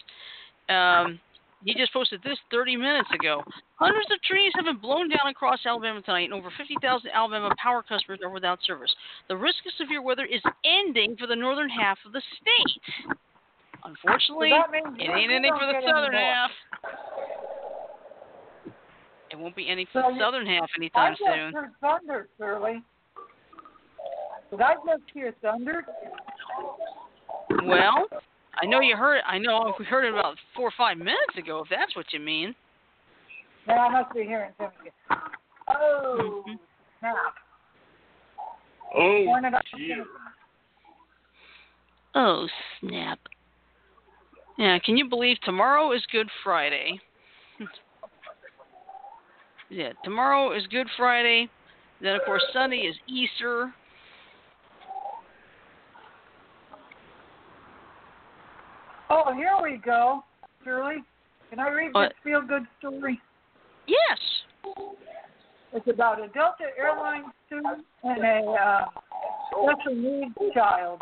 [0.68, 1.20] Um,
[1.64, 3.42] he just posted this 30 minutes ago.
[3.76, 7.82] Hundreds of trees have been blown down across Alabama tonight, and over 50,000 Alabama power
[7.82, 8.94] customers are without service.
[9.28, 13.16] The risk of severe weather is ending for the northern half of the state.
[13.84, 16.50] Unfortunately, So it ain't ending for the southern half.
[19.30, 21.52] It won't be ending for So the you- southern half I anytime just soon.
[21.52, 22.82] heard thunder, Shirley.
[24.50, 25.86] Did I just hear thunder?
[27.64, 28.06] Well,
[28.60, 29.20] I know you heard.
[29.26, 31.62] I know we heard it about four or five minutes ago.
[31.62, 32.54] If that's what you mean.
[33.66, 34.90] No, I must be hearing something.
[35.68, 36.58] Oh, Mhm.
[36.98, 37.16] snap.
[38.92, 40.06] Oh Turn dear.
[42.14, 42.48] Oh
[42.80, 43.20] snap!
[44.58, 47.00] Yeah, can you believe tomorrow is Good Friday?
[49.68, 51.48] yeah, tomorrow is Good Friday.
[52.00, 53.72] Then of course Sunday is Easter.
[59.12, 60.22] Oh, here we go,
[60.64, 61.02] Shirley.
[61.50, 62.10] Can I read What?
[62.10, 63.20] this feel good story?
[63.88, 64.18] Yes.
[65.72, 68.84] It's about a Delta Airlines student and a uh,
[69.50, 71.00] special needs child,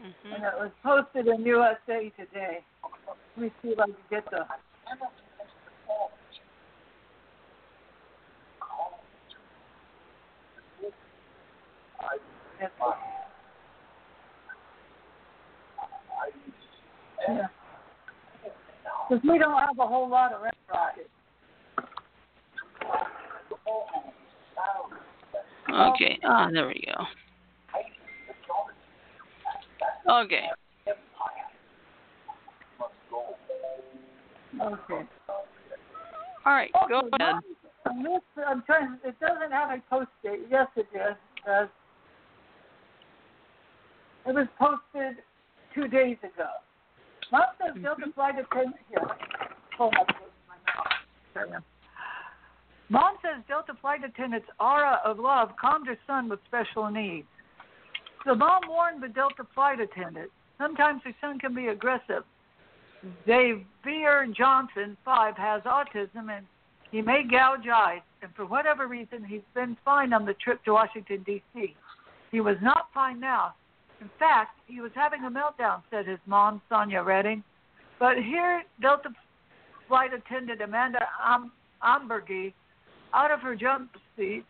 [0.00, 2.64] hmm and it was posted in USA Today.
[3.36, 4.44] Let me see if I can get the.
[17.28, 17.46] Yeah.
[19.08, 21.08] Because we don't have a whole lot of red rockets.
[25.70, 26.18] Okay.
[26.24, 27.04] Ah, there we go.
[30.22, 30.46] Okay.
[34.60, 35.08] Okay.
[36.46, 36.70] All right.
[36.88, 37.36] Go ahead.
[38.02, 38.98] this, I'm trying.
[39.04, 40.40] It doesn't have a post date.
[40.50, 41.16] Yes, it does.
[41.36, 41.68] It does.
[44.26, 45.16] It was posted
[45.74, 46.48] two days ago.
[47.32, 49.08] Mom says Delta flight attendant here.
[49.76, 49.94] Hold.
[52.88, 57.26] Mom says Delta flight attendant's aura of love calmed her son with special needs.
[58.26, 60.30] The mom warned the Delta flight attendant.
[60.58, 62.24] Sometimes her son can be aggressive.
[63.26, 66.46] Xavier Johnson, five, has autism and
[66.90, 70.74] he may gouge eyes, and for whatever reason, he's been fine on the trip to
[70.74, 71.74] Washington, D.C.
[72.30, 73.54] He was not fine now.
[74.00, 77.42] In fact, he was having a meltdown, said his mom, Sonia Redding.
[77.98, 79.10] But here, Delta
[79.88, 81.52] flight attendant Amanda Am-
[81.82, 84.44] out of her jump seat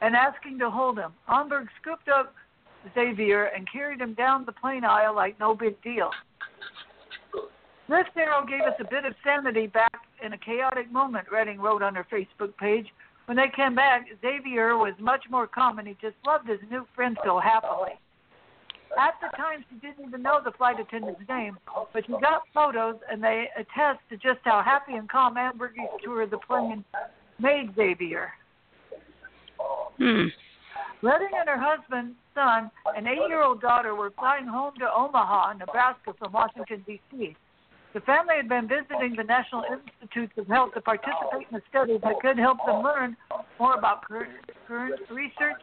[0.00, 1.12] and asking to hold him.
[1.28, 2.34] Amberg scooped up
[2.94, 6.10] Xavier and carried him down the plane aisle like no big deal.
[7.88, 11.82] This arrow gave us a bit of sanity back in a chaotic moment, Redding wrote
[11.82, 12.86] on her Facebook page.
[13.30, 16.84] When they came back, Xavier was much more calm and he just loved his new
[16.96, 17.92] friend so happily.
[18.98, 21.56] At the time, she didn't even know the flight attendant's name,
[21.92, 26.22] but she got photos and they attest to just how happy and calm Ambergy's tour
[26.22, 26.84] of the plane
[27.38, 28.32] made Xavier.
[29.98, 30.26] Hmm.
[31.00, 36.32] Redding and her husband, son, and eight-year-old daughter were flying home to Omaha, Nebraska from
[36.32, 37.36] Washington, D.C.
[37.92, 41.98] The family had been visiting the National Institutes of Health to participate in a study
[41.98, 43.16] that could help them learn
[43.58, 44.30] more about current,
[44.68, 45.60] current research,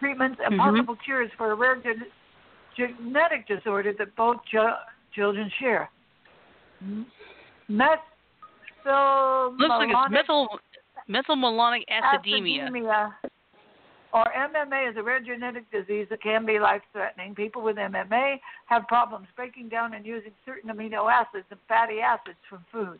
[0.00, 0.58] treatments, and Mhm.
[0.58, 2.10] possible cures for a rare gen-
[2.76, 5.88] genetic disorder that both ch- children share.
[6.82, 7.06] M-
[8.84, 10.60] Looks like it's methyl
[11.08, 12.68] methylmalonic acidemia.
[12.70, 13.14] acidemia,
[14.12, 17.34] or MMA is a rare genetic disease that can be life threatening.
[17.34, 22.38] People with MMA have problems breaking down and using certain amino acids and fatty acids
[22.48, 22.98] from food.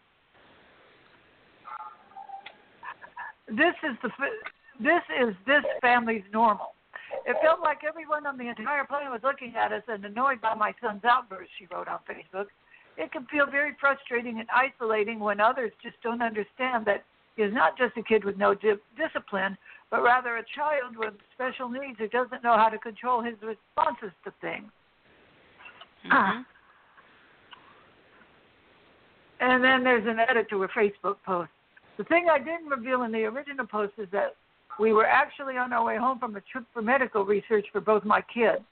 [3.48, 4.10] This is the
[4.80, 6.74] this is this family's normal.
[7.26, 10.54] It felt like everyone on the entire plane was looking at us and annoyed by
[10.54, 12.46] my son's outburst, she wrote on Facebook.
[12.98, 17.04] It can feel very frustrating and isolating when others just don't understand that
[17.36, 19.56] he is not just a kid with no di- discipline,
[19.90, 24.12] but rather a child with special needs who doesn't know how to control his responses
[24.24, 24.70] to things.
[26.04, 26.44] Mhm.
[29.40, 31.50] And then there's an edit to her Facebook post.
[31.96, 34.34] The thing I didn't reveal in the original post is that
[34.78, 38.04] we were actually on our way home from a trip for medical research for both
[38.04, 38.62] my kids.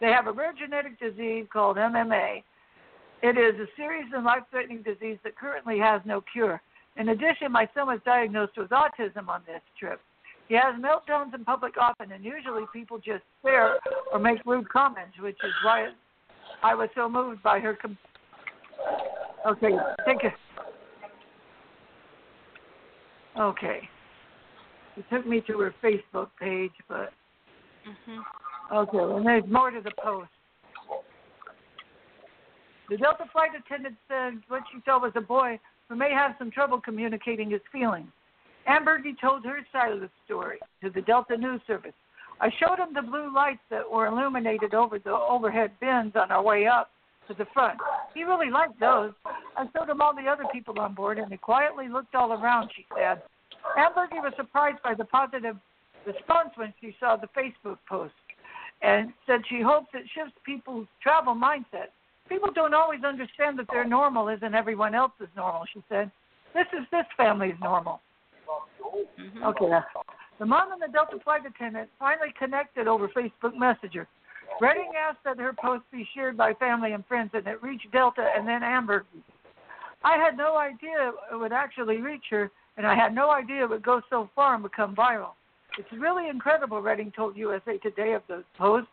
[0.00, 2.42] They have a rare genetic disease called MMA.
[3.22, 6.60] It is a serious and life threatening disease that currently has no cure.
[6.96, 10.00] In addition, my son was diagnosed with autism on this trip.
[10.50, 13.76] He has meltdowns in public often, and usually people just stare
[14.12, 15.90] or make rude comments, which is why
[16.64, 17.76] I was so moved by her.
[17.76, 17.96] Com-
[19.46, 19.70] okay,
[20.04, 20.32] take it.
[23.38, 23.88] Okay.
[24.96, 27.12] It took me to her Facebook page, but
[27.86, 28.24] Mhm.
[28.72, 30.32] okay, and there's more to the post.
[32.88, 36.50] The Delta flight attendant said what she saw was a boy who may have some
[36.50, 38.10] trouble communicating his feelings.
[38.70, 41.92] Ambergy told her side of the story to the Delta News Service.
[42.40, 46.42] I showed him the blue lights that were illuminated over the overhead bins on our
[46.42, 46.90] way up
[47.26, 47.78] to the front.
[48.14, 49.12] He really liked those.
[49.56, 52.70] I showed him all the other people on board, and he quietly looked all around,
[52.76, 53.22] she said.
[53.76, 55.56] Ambergy was surprised by the positive
[56.06, 58.14] response when she saw the Facebook post
[58.82, 61.90] and said she hopes it shifts people's travel mindset.
[62.28, 66.10] People don't always understand that their normal isn't everyone else's normal, she said.
[66.54, 68.00] This is this family's normal.
[69.18, 69.42] Mhm.
[69.44, 69.80] Okay.
[70.38, 74.06] The mom and the Delta flight attendant finally connected over Facebook Messenger.
[74.60, 78.30] Redding asked that her post be shared by family and friends, and it reached Delta
[78.36, 79.04] and then Amber.
[80.02, 83.70] I had no idea it would actually reach her, and I had no idea it
[83.70, 85.34] would go so far and become viral.
[85.78, 88.88] It's really incredible, Redding told USA Today of the post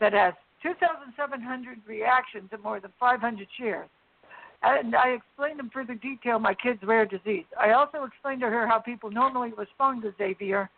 [0.00, 3.88] that has 2,700 reactions and more than 500 shares.
[4.62, 7.44] And I explained in further detail my kid's rare disease.
[7.60, 10.70] I also explained to her how people normally respond to Xavier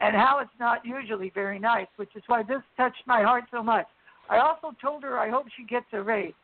[0.00, 3.62] and how it's not usually very nice, which is why this touched my heart so
[3.62, 3.86] much.
[4.30, 6.34] I also told her I hope she gets a raise.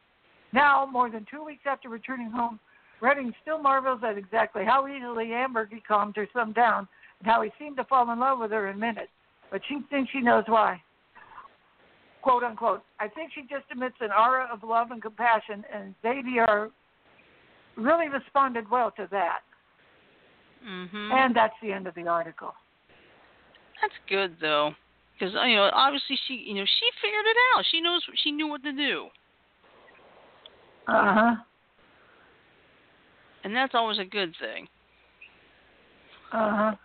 [0.53, 2.61] Now, more than two weeks after returning home,
[3.03, 6.87] Redding still marvels at exactly how easily Ambergy calmed her some down
[7.19, 9.11] and how he seemed to fall in love with her in minutes.
[9.51, 10.81] But she thinks she knows why.
[12.23, 12.83] Quote unquote.
[13.01, 16.71] I think she just emits an aura of love and compassion, and Xavier
[17.77, 19.41] really responded well to that.
[20.65, 21.13] Mhm.
[21.13, 22.55] And that's the end of the article.
[23.81, 24.75] That's good though,
[25.19, 27.65] because you know obviously she you know she figured it out.
[27.67, 29.09] She knows she knew what to do,
[30.87, 31.37] Uh huh.
[33.45, 34.69] and that's always a good thing.
[36.33, 36.77] Uh huh.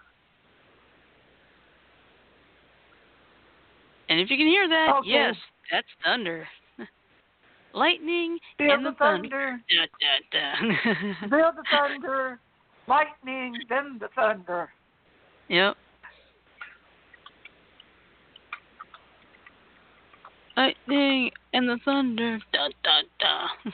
[4.09, 5.09] And if you can hear that, Okay.
[5.09, 5.35] yes,
[5.71, 6.47] that's thunder,
[7.74, 9.30] lightning, Feel and the the thunder.
[9.30, 9.61] thunder.
[9.70, 9.86] Da,
[10.32, 11.30] da, da.
[11.30, 12.39] Feel the thunder.
[12.88, 14.70] Lightning, then the thunder.
[15.49, 15.76] Yep.
[20.55, 22.39] Lightning and the thunder.
[22.51, 23.72] Da da da.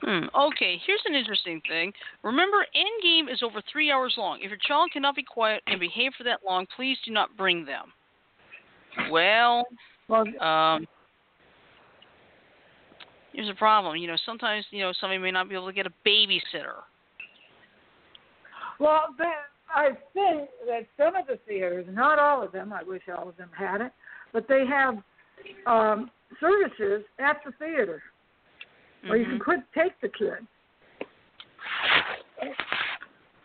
[0.00, 0.26] Hmm.
[0.34, 1.92] Okay, here's an interesting thing.
[2.22, 4.38] Remember, Endgame is over three hours long.
[4.40, 7.64] If your child cannot be quiet and behave for that long, please do not bring
[7.64, 7.92] them.
[9.10, 9.66] Well,
[10.08, 10.86] Well, um,
[13.32, 13.96] here's a problem.
[13.96, 16.82] You know, sometimes you know somebody may not be able to get a babysitter.
[18.80, 19.14] well,
[19.74, 23.36] I think that some of the theaters, not all of them, I wish all of
[23.36, 23.92] them had it,
[24.32, 24.96] but they have
[25.66, 28.02] um, services at the theater
[29.06, 29.44] where you can Mhm.
[29.44, 30.46] put take the kid.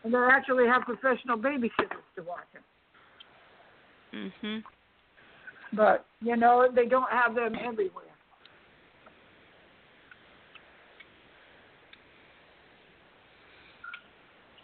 [0.03, 2.63] And they actually have professional babysitters to watch them.
[4.11, 4.63] Mhm.
[5.75, 8.03] But, you know, they don't have them everywhere.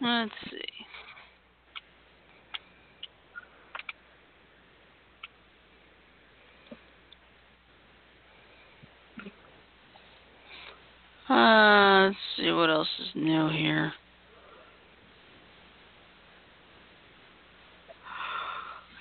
[0.00, 0.56] Let's see.
[11.28, 13.92] Uh, let's see what else is new here.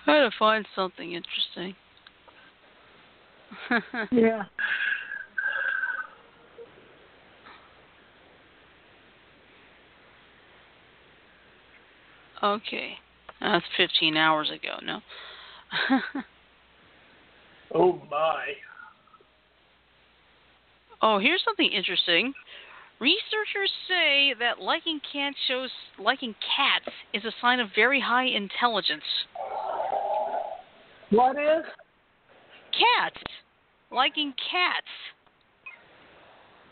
[0.05, 1.75] Try to find something interesting.
[4.11, 4.45] Yeah.
[12.43, 12.93] okay,
[13.41, 14.77] that's 15 hours ago.
[14.83, 15.01] No.
[17.73, 18.53] Oh my.
[21.01, 22.33] Oh, here's something interesting.
[22.99, 29.03] Researchers say that liking cats shows liking cats is a sign of very high intelligence.
[31.11, 31.63] What is?
[32.79, 33.21] Cats,
[33.91, 34.87] liking cats.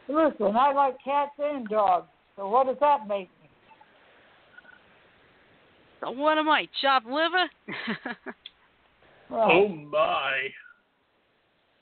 [0.08, 2.08] Listen, I like cats and dogs.
[2.36, 3.50] So what does that make me?
[6.00, 7.50] So what am I, chopped liver?
[9.30, 10.48] Well, Oh my.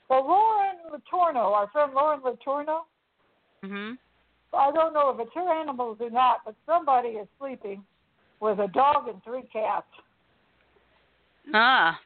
[0.08, 2.80] So Lauren Latorno, our friend Lauren Latorno,
[3.64, 3.96] mhm.
[4.52, 7.84] I don't know if it's her animals or not, but somebody is sleeping
[8.40, 9.86] with a dog and three cats.
[11.54, 12.00] Ah.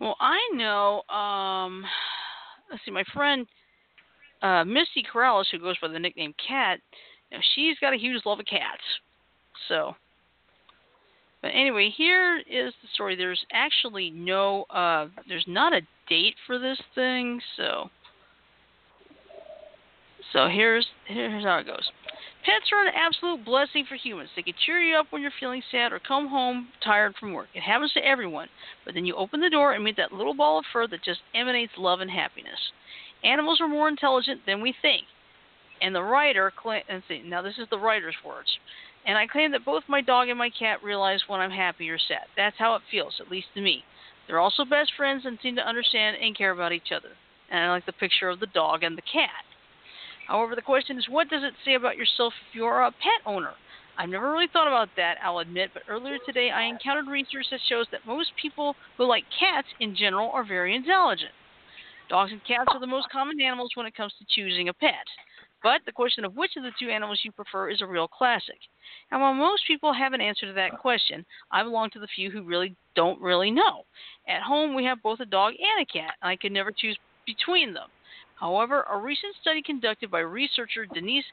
[0.00, 1.02] Well, I know.
[1.14, 1.84] Um,
[2.70, 2.90] let's see.
[2.90, 3.46] My friend
[4.42, 6.80] uh, Misty Corrales, who goes by the nickname Cat,
[7.30, 8.82] you know, she's got a huge love of cats.
[9.68, 9.94] So,
[11.42, 13.14] but anyway, here is the story.
[13.14, 14.64] There's actually no.
[14.64, 17.40] Uh, there's not a date for this thing.
[17.56, 17.90] So,
[20.32, 21.90] so here's here's how it goes.
[22.44, 24.30] Pets are an absolute blessing for humans.
[24.34, 27.48] They can cheer you up when you're feeling sad or come home tired from work.
[27.54, 28.48] It happens to everyone.
[28.84, 31.20] But then you open the door and meet that little ball of fur that just
[31.34, 32.72] emanates love and happiness.
[33.22, 35.04] Animals are more intelligent than we think.
[35.82, 36.52] And the writer,
[36.88, 38.48] and see, now this is the writer's words.
[39.06, 41.98] And I claim that both my dog and my cat realize when I'm happy or
[41.98, 42.24] sad.
[42.36, 43.84] That's how it feels, at least to me.
[44.26, 47.10] They're also best friends and seem to understand and care about each other.
[47.50, 49.44] And I like the picture of the dog and the cat.
[50.30, 53.50] However, the question is, what does it say about yourself if you're a pet owner?
[53.98, 57.58] I've never really thought about that, I'll admit, but earlier today I encountered research that
[57.68, 61.32] shows that most people who like cats in general are very intelligent.
[62.08, 65.04] Dogs and cats are the most common animals when it comes to choosing a pet.
[65.64, 68.58] But the question of which of the two animals you prefer is a real classic.
[69.10, 72.30] And while most people have an answer to that question, I belong to the few
[72.30, 73.82] who really don't really know.
[74.28, 76.96] At home, we have both a dog and a cat, and I could never choose
[77.26, 77.88] between them.
[78.40, 81.26] However, a recent study conducted by researcher Denise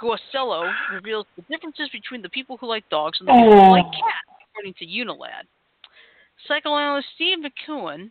[0.00, 3.84] Guastello reveals the differences between the people who like dogs and the people who like
[3.86, 3.90] oh.
[3.90, 5.44] cats, according to Unilad.
[6.48, 8.10] Psychoanalyst Steve McKeown,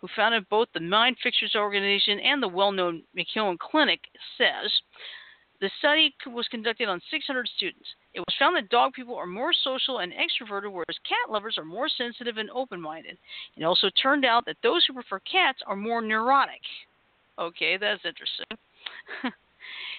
[0.00, 4.00] who founded both the Mind Fixers organization and the well known McKeown Clinic,
[4.36, 4.70] says
[5.60, 7.88] the study was conducted on 600 students.
[8.14, 11.64] It was found that dog people are more social and extroverted, whereas cat lovers are
[11.64, 13.16] more sensitive and open minded.
[13.56, 16.60] It also turned out that those who prefer cats are more neurotic.
[17.38, 18.46] Okay, that's interesting.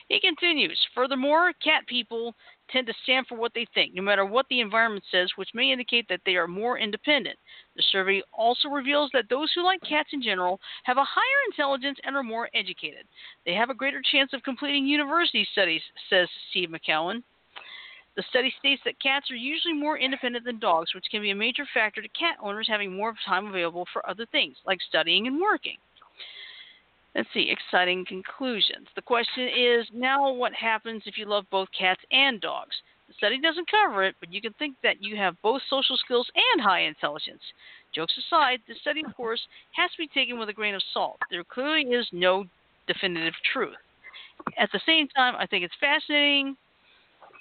[0.10, 2.36] he continues Furthermore, cat people
[2.72, 5.72] tend to stand for what they think, no matter what the environment says, which may
[5.72, 7.38] indicate that they are more independent.
[7.76, 12.00] The survey also reveals that those who like cats in general have a higher intelligence
[12.04, 13.06] and are more educated.
[13.46, 17.24] They have a greater chance of completing university studies, says Steve McKeown.
[18.16, 21.36] The study states that cats are usually more independent than dogs, which can be a
[21.36, 25.42] major factor to cat owners having more time available for other things, like studying and
[25.42, 25.78] working.
[27.16, 28.88] Let's see, exciting conclusions.
[28.96, 32.76] The question is now what happens if you love both cats and dogs?
[33.08, 36.28] The study doesn't cover it, but you can think that you have both social skills
[36.54, 37.42] and high intelligence.
[37.94, 39.42] Jokes aside, the study, of course,
[39.76, 41.20] has to be taken with a grain of salt.
[41.30, 42.46] There clearly is no
[42.88, 43.76] definitive truth.
[44.58, 46.58] At the same time, I think it's fascinating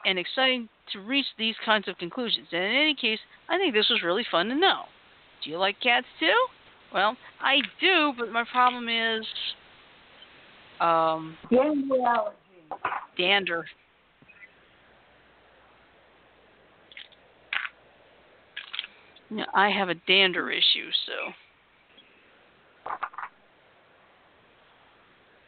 [0.05, 2.49] and exciting to reach these kinds of conclusions.
[2.53, 4.83] And in any case, I think this was really fun to know.
[5.43, 6.47] Do you like cats too?
[6.93, 9.25] Well, I do, but my problem is
[10.83, 12.37] Um, Dander allergy.
[13.17, 13.65] dander.
[19.31, 21.33] Yeah, I have a dander issue, so.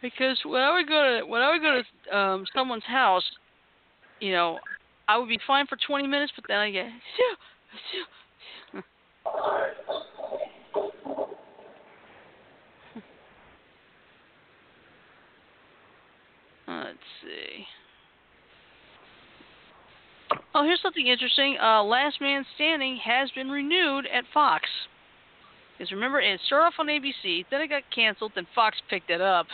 [0.01, 3.24] Because when I would go to when I would go to um someone's house,
[4.20, 4.61] you know,
[5.09, 6.87] I would be fine for 20 minutes, but then I get
[16.83, 17.66] Let's see.
[20.55, 21.57] Oh, here's something interesting.
[21.61, 24.64] Uh, Last Man Standing has been renewed at Fox.
[25.77, 29.20] Because remember, it started off on ABC, then it got canceled, then Fox picked it
[29.20, 29.47] up.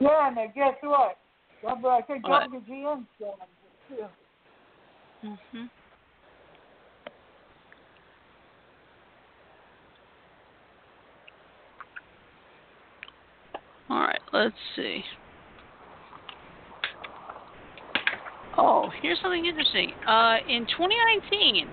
[0.00, 1.18] Yeah, and then guess what?
[1.66, 2.50] I think What?
[2.50, 3.48] WGN still on
[3.98, 4.10] it
[5.22, 5.36] too.
[5.52, 5.66] hmm
[13.90, 15.02] All right, let's see.
[18.58, 19.92] Oh, here's something interesting.
[20.04, 21.68] Uh, in 2019,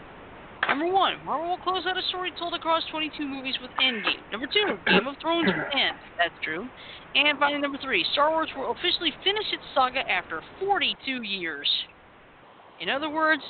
[0.69, 4.21] number one, Marvel will close out a story told across 22 movies with Endgame.
[4.31, 5.97] Number two, Game of Thrones will end.
[6.19, 6.69] That's true.
[7.15, 11.67] And finally, number three, Star Wars will officially finish its saga after 42 years.
[12.79, 13.41] In other words,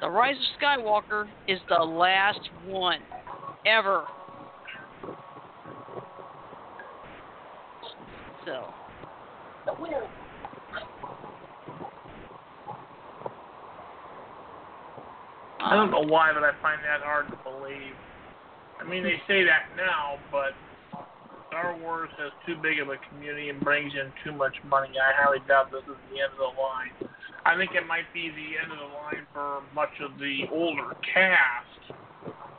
[0.00, 3.00] The Rise of Skywalker is the last one
[3.66, 4.04] ever.
[8.46, 8.72] So,
[15.60, 17.94] I don't know why, but I find that hard to believe.
[18.80, 20.54] I mean, they say that now, but
[21.48, 24.94] Star Wars has too big of a community and brings in too much money.
[24.94, 26.94] I highly doubt this is the end of the line.
[27.44, 30.94] I think it might be the end of the line for much of the older
[31.02, 31.82] cast,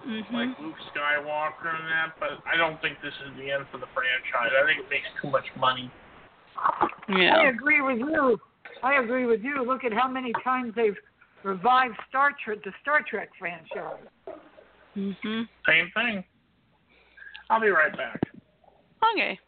[0.03, 3.77] hmm like Luke Skywalker and that, but I don't think this is the end for
[3.77, 4.51] the franchise.
[4.51, 5.91] I think it makes too much money.
[7.07, 7.37] Yeah.
[7.37, 8.39] I agree with you.
[8.83, 9.63] I agree with you.
[9.63, 10.97] Look at how many times they've
[11.43, 14.07] revived Star Trek, the Star Trek franchise.
[14.93, 16.23] hmm Same thing.
[17.49, 18.19] I'll be right back.
[19.13, 19.39] okay.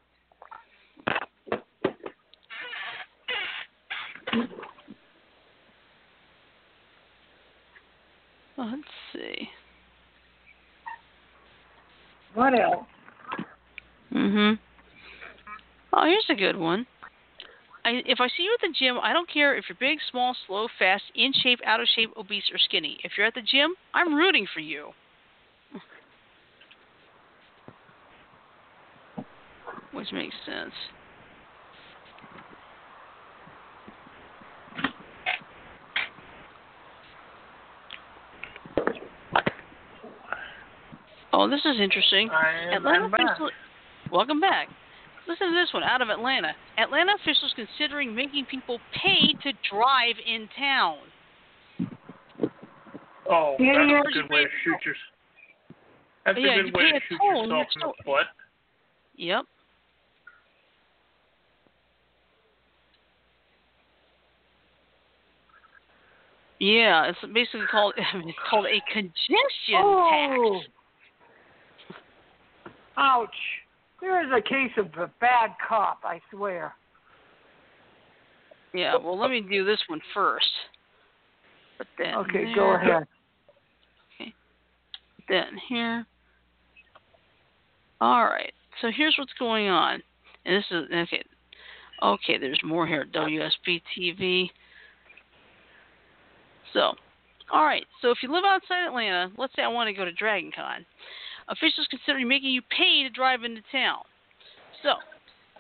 [8.58, 8.82] Let's
[9.14, 9.50] see.
[12.34, 12.86] What else?
[14.14, 14.60] Mhm.
[15.94, 16.86] Oh, here's a good one.
[17.84, 20.36] I, if I see you at the gym, I don't care if you're big, small,
[20.46, 23.00] slow, fast, in shape, out of shape, obese, or skinny.
[23.04, 24.92] If you're at the gym, I'm rooting for you.
[29.92, 30.74] Which makes sense.
[41.34, 42.30] Oh, this is interesting.
[42.30, 43.38] I Atlanta back.
[44.12, 44.68] Welcome back.
[45.28, 46.54] Listen to this one out of Atlanta.
[46.78, 50.98] Atlanta officials considering making people pay to drive in town.
[53.30, 54.00] Oh, that's yeah.
[54.02, 54.96] a good way to shoot your.
[56.26, 58.04] That's Yeah, a you good way pay to a shoot toll and yourself in the
[58.04, 58.28] foot.
[59.16, 59.46] Yep.
[66.60, 70.60] Yeah, it's basically called it's called a congestion Oh.
[70.62, 71.98] tax.
[72.98, 73.30] Ouch.
[74.02, 76.74] There is a case of a bad cop, I swear.
[78.74, 80.46] Yeah, well, let me do this one first.
[81.78, 83.08] Put that Okay, there, go ahead.
[85.30, 86.06] That in here.
[88.02, 88.52] All right.
[88.82, 90.02] So here's what's going on,
[90.46, 91.24] and this is okay.
[92.04, 94.50] Okay, there's more here at WSB TV.
[96.74, 96.94] So,
[97.54, 97.86] all right.
[98.02, 100.86] So if you live outside Atlanta, let's say I want to go to Dragon Con,
[101.50, 104.04] officials considering making you pay to drive into town.
[104.84, 104.96] So,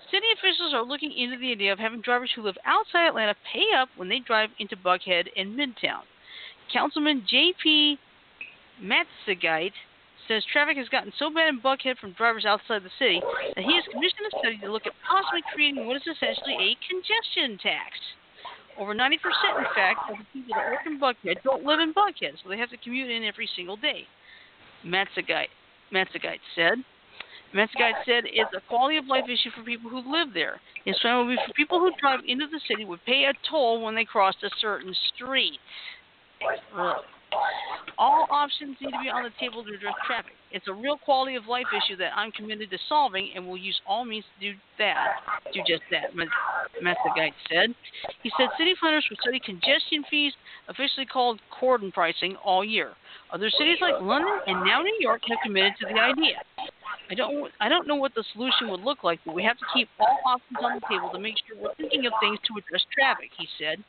[0.10, 3.66] city officials are looking into the idea of having drivers who live outside Atlanta pay
[3.78, 6.04] up when they drive into Buckhead and Midtown.
[6.72, 7.98] Councilman J.P.
[8.82, 9.72] Matzigkeit
[10.28, 13.22] says traffic has gotten so bad in Buckhead from drivers outside the city
[13.56, 16.78] that he has commissioned a study to look at possibly creating what is essentially a
[16.88, 17.98] congestion tax.
[18.80, 22.40] Over 90%, in fact, of the people that work in Buckhead don't live in Buckhead,
[22.42, 24.08] so they have to commute in every single day.
[24.86, 25.52] Matzigkeit,
[25.94, 26.84] Matzigkeit said.
[27.54, 30.60] Matzigkeit said it's a quality of life issue for people who live there.
[30.86, 33.82] His plan would be for people who drive into the city would pay a toll
[33.84, 35.60] when they crossed a certain street.
[36.78, 37.04] Ugh.
[37.98, 40.34] All options need to be on the table to address traffic.
[40.52, 43.80] It's a real quality of life issue that I'm committed to solving and will use
[43.88, 45.22] all means to do that.
[45.54, 46.12] Do just that,
[46.82, 47.76] Matzigkeit said.
[48.24, 50.34] He said city planners will study congestion fees,
[50.68, 52.92] officially called cordon pricing, all year.
[53.32, 56.42] Other cities like London and now New York have committed to the idea.
[57.10, 59.66] I don't I don't know what the solution would look like, but we have to
[59.74, 62.84] keep all options on the table to make sure we're thinking of things to address
[62.98, 63.84] traffic, he said.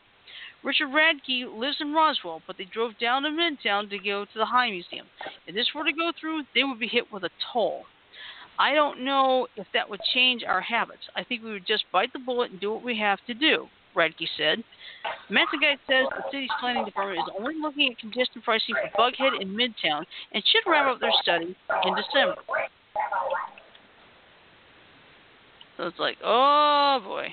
[0.64, 4.46] Richard Radke lives in Roswell, but they drove down to Midtown to go to the
[4.46, 5.06] High Museum.
[5.46, 7.82] If this were to go through, they would be hit with a toll.
[8.58, 11.02] I don't know if that would change our habits.
[11.16, 13.66] I think we would just bite the bullet and do what we have to do,
[13.96, 14.62] Radke said.
[15.30, 19.50] Guide says the city's planning department is only looking at congestion pricing for Buckhead and
[19.50, 22.36] Midtown and should wrap up their study in December.
[25.76, 27.28] So it's like, oh boy.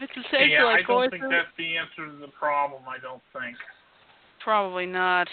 [0.00, 1.30] It's essentially yeah, I don't think through.
[1.30, 2.82] that's the answer to the problem.
[2.88, 3.56] I don't think,
[4.42, 5.28] Probably not.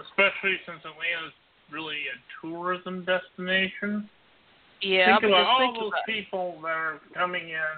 [0.00, 1.34] especially since Atlanta's
[1.70, 4.08] really a tourism destination.
[4.80, 7.74] Yeah, think about all think those about people that are coming in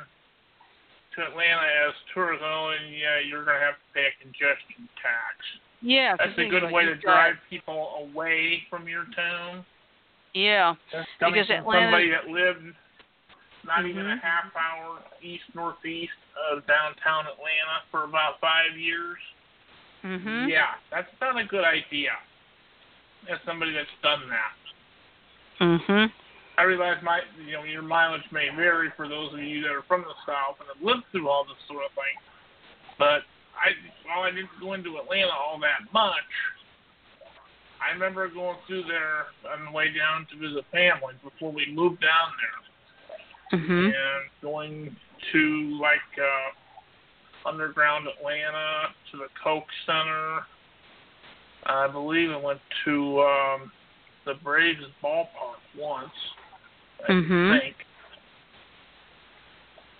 [1.16, 4.88] to Atlanta as tourists, oh, and yeah, you're going to have to pay a congestion
[5.00, 5.36] tax.
[5.82, 9.64] Yeah, That's a good way to got- drive people away from your town.
[10.32, 10.74] Yeah,
[11.20, 12.74] Because Atlanta- somebody that lived
[13.64, 14.20] not even a Mhm.
[14.20, 16.12] half hour east northeast
[16.50, 19.18] of downtown Atlanta for about five years.
[20.02, 20.48] mhm.
[20.50, 22.18] Yeah, that's not a good idea.
[23.26, 24.52] As somebody that's done that.
[25.58, 26.12] Mhm.
[26.58, 29.82] I realize my you know your mileage may vary for those of you that are
[29.82, 32.18] from the south and have lived through all this sort of thing,
[32.98, 33.24] but
[33.56, 36.30] I while I didn't go into Atlanta all that much,
[37.80, 42.00] I remember going through there on the way down to visit family before we moved
[42.00, 42.60] down there,
[43.54, 43.86] Mhm.
[43.86, 44.96] and going
[45.32, 50.46] to like uh, underground Atlanta to the Coke Center.
[51.66, 53.72] I believe I went to um,
[54.26, 56.12] the Braves ballpark once.
[57.08, 57.60] I Mhm.
[57.60, 57.76] think.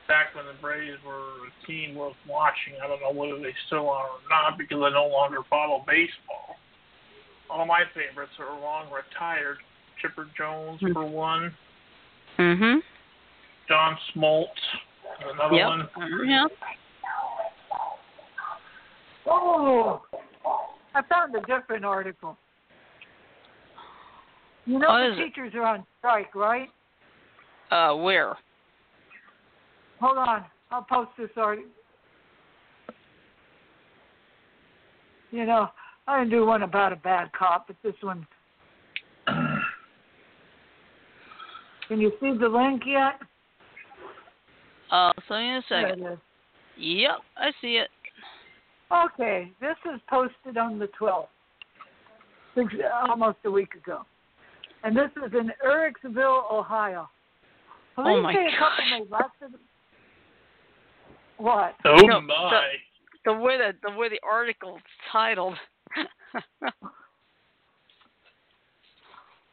[0.07, 3.89] Back when the Braves were a team worth watching, I don't know whether they still
[3.89, 6.59] are or not because I no longer follow baseball.
[7.49, 9.59] All my favorites are long retired.
[10.01, 10.93] Chipper Jones Hmm.
[10.93, 11.57] for one,
[12.37, 12.83] Mhm.
[13.69, 14.49] John Smoltz
[15.31, 15.69] another Yep.
[15.69, 15.89] one.
[15.97, 16.47] Mhm, Yeah.
[19.27, 20.03] Oh,
[20.95, 22.37] I found a different article.
[24.67, 25.25] You know Oh, the is it?
[25.25, 26.71] teachers are on strike, right?
[27.71, 28.37] Uh, where?
[30.01, 31.71] Hold on, I'll post this article.
[35.31, 35.71] You know,
[36.07, 38.27] I didn't do one about a bad cop, but this one.
[39.27, 39.65] Can
[42.01, 43.21] you see the link yet?
[44.95, 46.05] Uh, so in a second.
[46.05, 46.18] it is.
[46.78, 47.88] Yep, I see it.
[48.92, 51.26] Okay, this is posted on the 12th,
[53.09, 54.03] almost a week ago.
[54.84, 57.09] And this is in Uhrichsville, Ohio.
[57.97, 59.01] Police Oh, my say a couple gosh.
[59.01, 59.34] made lots.
[61.38, 61.74] What?
[61.84, 62.62] Oh No, my!
[63.24, 64.80] The way the the way the article's
[65.11, 65.57] titled.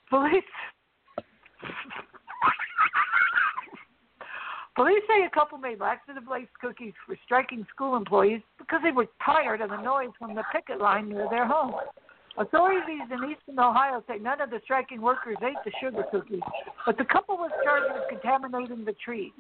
[0.10, 0.44] Police.
[4.76, 9.08] Police say a couple made laxative laced cookies for striking school employees because they were
[9.24, 11.74] tired of the noise from the picket line near their home.
[12.38, 16.40] Authorities in eastern Ohio say none of the striking workers ate the sugar cookies,
[16.86, 19.34] but the couple was charged with contaminating the trees.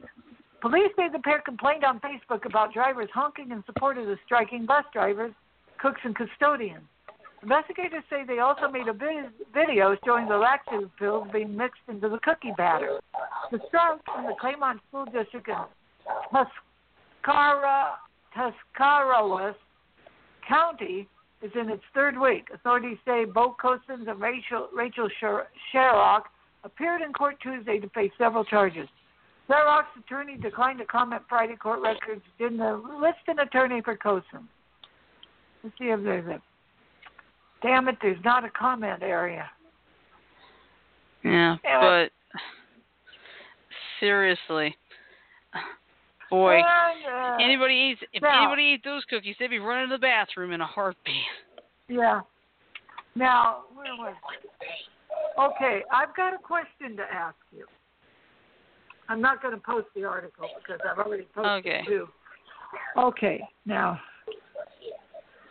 [0.61, 4.65] Police say the pair complained on Facebook about drivers honking in support of the striking
[4.65, 5.32] bus drivers,
[5.79, 6.84] cooks, and custodians.
[7.43, 12.07] Investigators say they also made a vid- video showing the laxative pills being mixed into
[12.07, 12.99] the cookie batter.
[13.51, 15.55] The strike in the Claymont School District in
[16.31, 17.93] Tuscara,
[18.35, 19.55] Tuscarawas
[20.47, 21.07] County
[21.41, 22.49] is in its third week.
[22.53, 26.23] Authorities say Bo Cosins and Rachel, Rachel Sher- Sherrock
[26.63, 28.87] appeared in court Tuesday to face several charges.
[29.49, 32.59] Sherrock's attorney declined to comment Friday court records, didn't
[33.01, 34.47] list an attorney for Cosins.
[35.63, 36.41] Let's see if there's a
[37.62, 39.49] Damn it, there's not a comment area.
[41.24, 42.12] yeah, but
[43.99, 44.76] seriously,
[46.30, 49.95] boy, And, uh, anybody eats if now- anybody eats those cookies, they'd be running to
[49.97, 51.24] the bathroom in a heartbeat.
[51.88, 52.22] Yeah.
[53.16, 54.16] Now, where was
[55.38, 57.66] Okay, I've got a question to ask you.
[59.09, 61.84] I'm not going to post the article because I've already posted Okay.
[61.86, 62.07] two.
[62.97, 63.99] Okay, now,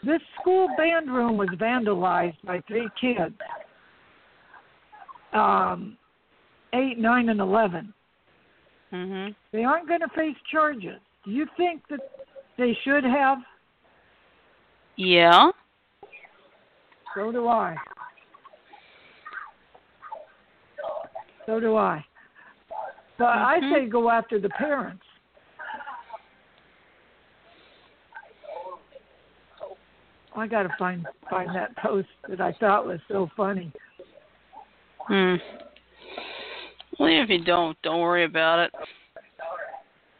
[0.05, 3.35] this school band room was vandalized by three kids,
[5.33, 5.97] um,
[6.73, 7.93] eight, nine, and eleven.
[8.93, 9.35] Mhm.
[9.53, 11.01] They aren't going to face charges.
[11.25, 12.01] Do you think that
[12.57, 13.39] they should have?
[14.97, 15.51] Yeah.
[17.15, 17.77] So do I.
[21.47, 22.05] So do I.
[23.19, 23.73] So I Mhm.
[23.73, 25.05] say go after the parents.
[30.37, 33.73] I got to find find that post that I thought was so funny.
[34.99, 35.35] Hmm.
[36.99, 38.73] Well, if you don't, don't worry about it.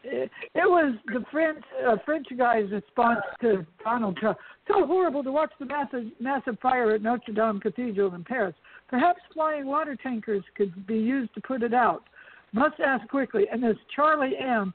[0.03, 4.37] It, it was the French uh, French guy's response to Donald Trump.
[4.67, 8.55] So horrible to watch the massive massive fire at Notre Dame Cathedral in Paris.
[8.89, 12.03] Perhaps flying water tankers could be used to put it out.
[12.51, 13.45] Must ask quickly.
[13.51, 14.73] And this Charlie M.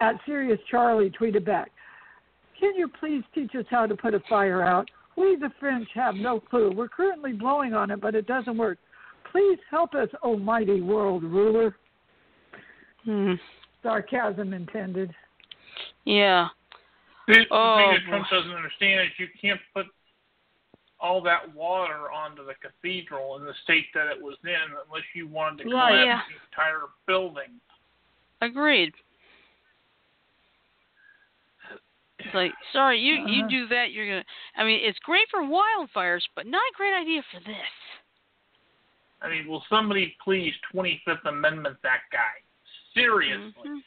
[0.00, 1.70] at Serious Charlie tweeted back.
[2.58, 4.88] Can you please teach us how to put a fire out?
[5.16, 6.72] We, the French, have no clue.
[6.72, 8.78] We're currently blowing on it, but it doesn't work.
[9.32, 11.76] Please help us, almighty world ruler.
[13.04, 13.34] Hmm.
[13.82, 15.14] Sarcasm intended.
[16.04, 16.48] Yeah.
[17.26, 18.10] The, the Oh, thing that boy.
[18.10, 19.86] Trump doesn't understand is you can't put
[21.00, 24.50] all that water onto the cathedral in the state that it was in
[24.86, 26.20] unless you wanted to Yeah, collapse yeah.
[26.28, 27.60] the entire building.
[28.40, 28.94] Agreed.
[32.28, 33.48] It's like, sorry, you you Uh-huh.
[33.48, 34.24] do that, you're gonna.
[34.56, 37.56] I mean, it's great for wildfires, but not a great idea for this.
[39.22, 42.42] I mean, will somebody please 25th Amendment that guy?
[42.94, 43.52] Seriously.
[43.66, 43.82] Mhm.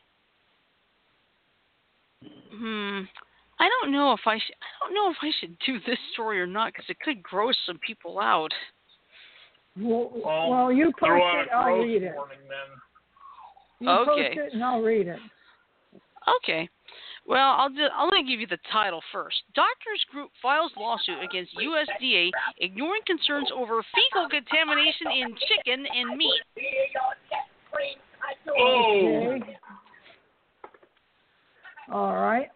[2.49, 3.05] Hmm.
[3.59, 4.55] I don't know if I should.
[4.61, 7.55] I don't know if I should do this story or not because it could gross
[7.65, 8.51] some people out.
[9.77, 12.15] Well, Well, well you post Throw it, a I'll read it.
[12.15, 12.81] warning then.
[13.79, 14.35] You Okay.
[14.35, 15.19] post it and I'll read it.
[16.27, 16.67] Okay.
[17.27, 19.37] Well, I'll just, I'm going to give you the title first.
[19.55, 26.41] Doctors Group files lawsuit against USDA ignoring concerns over fecal contamination in chicken and meat.
[28.49, 29.57] Oh, Okay.
[31.91, 32.47] All right.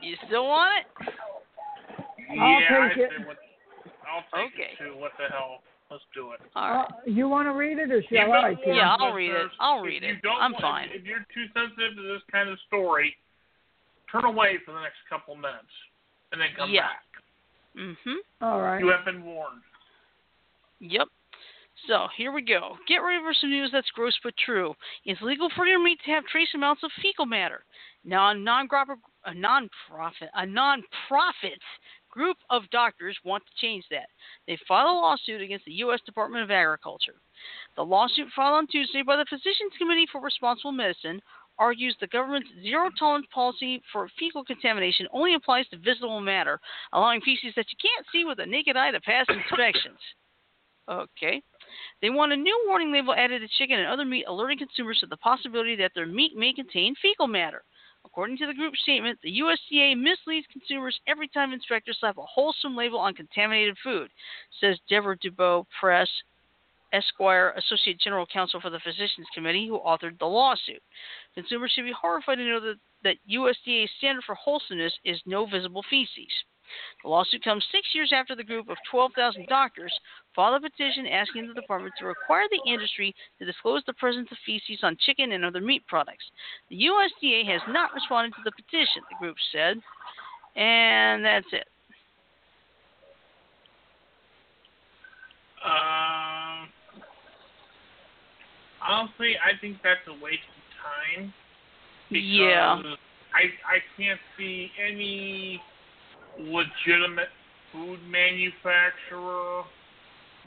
[0.00, 1.08] You still want it?
[2.40, 3.26] I'll yeah, take I it.
[3.26, 3.36] what,
[4.08, 4.70] I'll take Okay.
[4.72, 4.96] it too.
[4.98, 5.60] What the hell?
[5.90, 6.40] Let's do it.
[6.56, 6.86] All right.
[6.88, 8.56] Uh, you want to read it or Yeah, shall but I?
[8.64, 9.50] Yeah, I'll read it.
[9.60, 10.22] I'll if read you it.
[10.22, 10.88] don't I'm want- fine.
[10.92, 13.14] If you're too sensitive to this kind of story,
[14.12, 15.72] turn away for the next couple minutes
[16.30, 16.88] and then come Yeah.
[16.88, 17.04] back.
[17.74, 18.18] Mhm.
[18.42, 18.80] All right.
[18.80, 19.62] You have been warned.
[20.80, 21.08] Yep.
[21.86, 22.78] So here we go.
[22.86, 24.76] Get ready for some news that's gross but true.
[25.04, 27.64] It's legal for your meat to have trace amounts of fecal matter.
[28.04, 31.60] Now, a non-profit, a non-profit, a non-profit
[32.10, 34.10] group of doctors want to change that.
[34.46, 36.00] They filed a lawsuit against the U.S.
[36.02, 37.14] Department of Agriculture.
[37.74, 41.22] The lawsuit filed on Tuesday by the Physicians Committee for Responsible Medicine
[41.58, 46.60] argues the government's zero tolerance policy for fecal contamination only applies to visible matter,
[46.92, 49.98] allowing feces that you can't see with a naked eye to pass inspections.
[50.88, 51.42] Okay.
[52.00, 55.06] They want a new warning label added to chicken and other meat, alerting consumers to
[55.06, 57.62] the possibility that their meat may contain fecal matter.
[58.04, 62.76] According to the group's statement, the USDA misleads consumers every time inspectors slap a wholesome
[62.76, 64.10] label on contaminated food,
[64.60, 66.08] says Deborah Dubois Press,
[66.92, 70.82] Esquire, Associate General Counsel for the Physicians Committee, who authored the lawsuit.
[71.34, 75.84] Consumers should be horrified to know that, that USDA's standard for wholesomeness is no visible
[75.88, 76.32] feces.
[77.02, 79.92] The lawsuit comes six years after the group of 12,000 doctors
[80.34, 84.38] filed a petition asking the department to require the industry to disclose the presence of
[84.46, 86.24] feces on chicken and other meat products.
[86.70, 89.76] The USDA has not responded to the petition, the group said.
[90.56, 91.66] And that's it.
[95.64, 96.68] Um,
[98.86, 101.32] honestly, I think that's a waste of time.
[102.08, 102.82] Because Yeah.
[103.34, 105.62] I I can't see any
[106.38, 107.30] legitimate
[107.72, 109.64] food manufacturer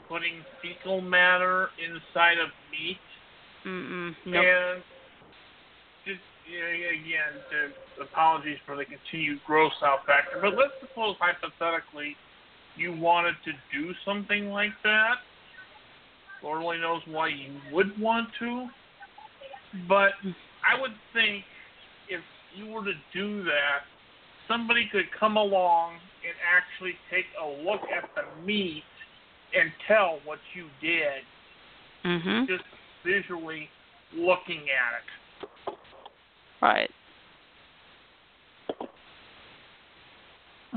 [0.08, 2.98] putting fecal matter inside of meat.
[3.64, 4.14] Mm-mm.
[4.24, 4.44] Nope.
[4.44, 4.82] And
[6.06, 10.38] just yeah, again, the apologies for the continued gross out factor.
[10.40, 12.14] But let's suppose hypothetically
[12.76, 15.16] you wanted to do something like that.
[16.42, 18.68] Lord only knows why you would want to.
[19.88, 20.12] But
[20.64, 21.44] I would think
[22.08, 22.20] if
[22.54, 23.80] you were to do that,
[24.48, 28.84] somebody could come along and actually take a look at the meat
[29.58, 31.22] and tell what you did
[32.06, 32.44] Mm-hmm.
[32.46, 32.64] just
[33.04, 33.68] visually
[34.14, 35.76] looking at it.
[36.62, 36.90] Right.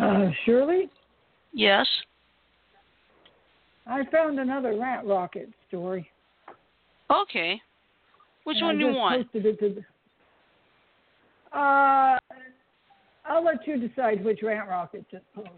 [0.02, 0.90] Uh, Shirley,
[1.54, 1.86] Yes.
[3.90, 6.10] I found another rat rocket story.
[7.10, 7.60] Okay.
[8.44, 9.24] Which and one I do you want?
[9.24, 12.20] Posted it to the, uh,
[13.26, 15.50] I'll let you decide which rat rocket to post.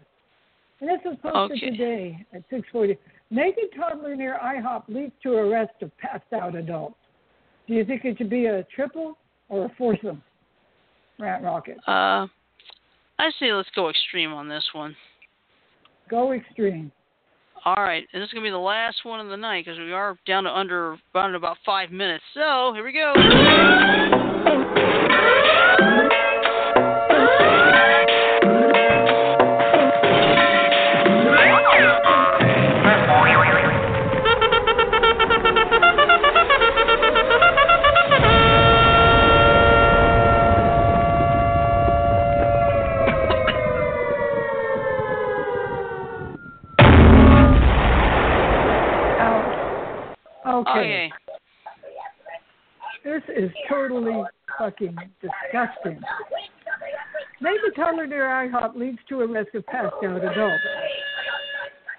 [0.80, 1.70] And this was posted Okay.
[1.70, 2.98] today at 6:40.
[3.30, 6.96] Naked toddler near IHOP leads to arrest of passed out adult.
[7.66, 9.16] Do you think it should be a triple
[9.48, 10.22] or a foursome
[11.18, 11.78] rat rocket?
[11.86, 12.26] Uh,
[13.18, 14.96] I say let's go extreme on this one.
[16.08, 16.90] Go extreme.
[17.64, 19.92] All right, and this is gonna be the last one of the night because we
[19.92, 22.24] are down to under to about five minutes.
[22.34, 23.12] So here we go.
[50.52, 50.70] Okay.
[50.70, 51.12] Okay.
[53.04, 54.22] This is totally
[54.58, 56.00] fucking disgusting.
[57.40, 60.60] Naked toddler near IHOP leads to arrest of passed out adult.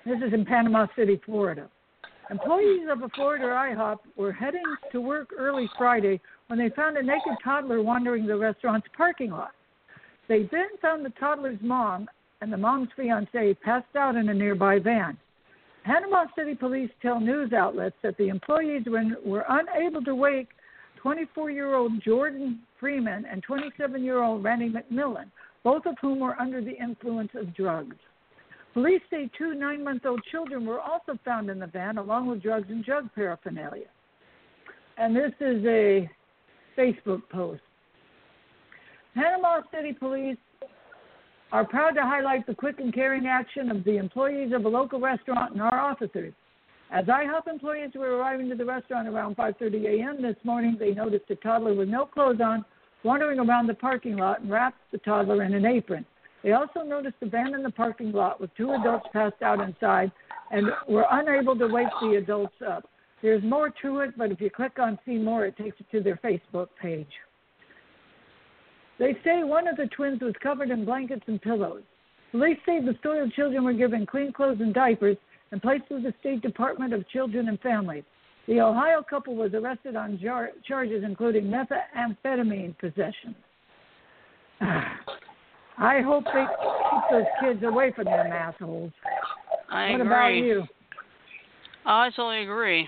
[0.06, 1.68] This is in Panama City, Florida.
[2.30, 7.04] Employees of a Florida IHOP were heading to work early Friday when they found a
[7.04, 9.52] naked toddler wandering the restaurant's parking lot.
[10.30, 12.08] They then found the toddler's mom
[12.42, 15.18] and the mom's fiance passed out in a nearby van.
[15.84, 18.84] Panama City police tell news outlets that the employees
[19.26, 20.50] were, unable to wake
[20.98, 25.26] 24 year old Jordan Freeman and 27 year old Randy McMillan,
[25.64, 27.98] both of whom were under the influence of drugs.
[28.74, 32.42] Police say two nine month old children were also found in the van along with
[32.42, 33.88] drugs and drug paraphernalia.
[34.98, 36.10] And this is a
[36.78, 37.62] Facebook post.
[39.14, 40.38] Panama City Police
[41.54, 45.00] are proud to highlight the quick and caring action of the employees of a local
[45.00, 46.34] restaurant and our officers.
[46.92, 50.22] As IHOP employees were arriving to the restaurant around 5:30 a.m.
[50.22, 52.66] this morning, they noticed a toddler with no clothes on
[53.04, 56.06] wandering around the parking lot and wrapped the toddler in an apron.
[56.42, 60.12] They also noticed a van in the parking lot with two adults passed out inside
[60.52, 62.90] and were unable to wake the adults up.
[63.22, 66.04] There's more to it, but if you click on See More, it takes you to
[66.04, 67.08] their Facebook page.
[69.04, 71.82] They say one of the twins was covered in blankets and pillows.
[72.32, 75.18] Police say the soiled children were given clean clothes and diapers
[75.52, 78.06] and placed with the State Department of Children and Families.
[78.48, 83.36] The Ohio couple was arrested on jar- charges including methamphetamine possession.
[84.62, 88.94] I hope they keep those kids away from them assholes.
[89.70, 90.08] I what agree.
[90.08, 90.64] about you?
[91.86, 92.88] I totally agree.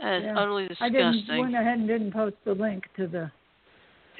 [0.00, 0.38] That is Yeah.
[0.38, 1.40] utterly I didn't disgusting.
[1.40, 3.30] went ahead and didn't post the link to the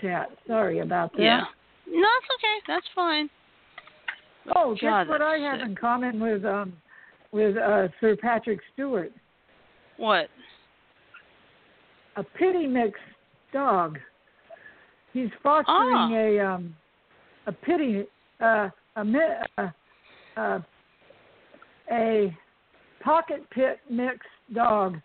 [0.01, 0.29] chat.
[0.47, 1.23] Sorry about that.
[1.23, 1.45] Yeah.
[1.87, 2.73] No, it's okay.
[2.73, 3.29] That's fine.
[4.55, 5.69] Oh, guess God, what I that's have sick.
[5.69, 6.73] in common with um
[7.33, 9.13] with uh Sir Patrick Stewart?
[9.97, 10.29] What?
[12.17, 12.99] A pity mix
[13.53, 13.99] dog.
[15.13, 16.13] He's fostering Ah.
[16.15, 16.75] a um
[17.47, 18.05] a pity
[18.41, 19.19] uh a mi-
[19.59, 19.69] uh,
[20.37, 20.59] uh
[21.93, 22.37] a
[23.03, 24.19] pocket pit mix
[24.55, 25.01] dog.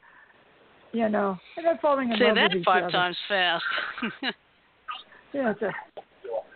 [0.93, 3.63] You know, and they're falling in Say love that with each five times fast.
[5.35, 5.71] Yeah, it's a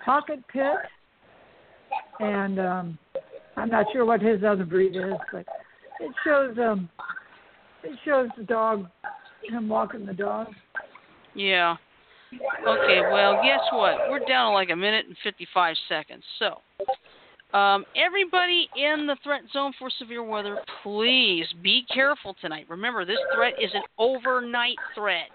[0.06, 0.64] pocket pit,
[2.22, 2.98] and um,
[3.58, 5.46] I'm not sure what his other breed is, but
[6.00, 6.90] it shows um,
[7.84, 8.88] it shows the dog,
[9.44, 10.48] him walking the dog.
[11.36, 11.76] yeah.
[12.66, 14.10] Okay, well, guess what?
[14.10, 16.24] We're down to like a minute and 55 seconds.
[16.38, 22.66] So, um, everybody in the threat zone for severe weather, please be careful tonight.
[22.70, 25.28] Remember, this threat is an overnight threat.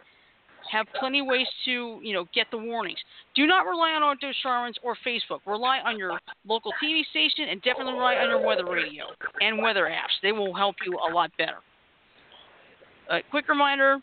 [0.71, 2.99] Have plenty of ways to, you know, get the warnings.
[3.35, 5.41] Do not rely on Auto Sharmans or Facebook.
[5.47, 9.05] Rely on your local TV station and definitely rely on your weather radio
[9.41, 10.15] and weather apps.
[10.23, 11.59] They will help you a lot better.
[13.11, 13.99] A quick reminder: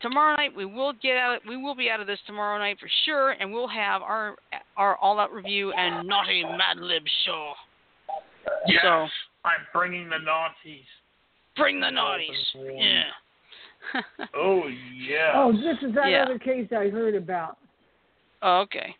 [0.00, 1.40] tomorrow night we will get out.
[1.46, 4.36] We will be out of this tomorrow night for sure, and we'll have our
[4.76, 7.52] our all-out review and naughty Mad Lib show.
[8.66, 9.08] Yes, So
[9.44, 10.84] I'm bringing the Nazis.
[11.56, 12.28] bring the naughties.
[12.54, 13.04] Yeah.
[14.34, 14.62] Oh
[14.96, 15.32] yeah.
[15.34, 16.24] Oh, this is that Yeah.
[16.24, 17.58] other case I heard about.
[18.42, 18.94] Oh, okay.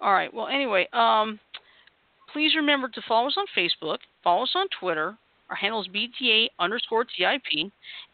[0.00, 0.32] All right.
[0.32, 1.38] Well, anyway, um,
[2.32, 5.16] please remember to follow us on Facebook, follow us on Twitter.
[5.50, 7.70] Our handle is BTA underscore TIP,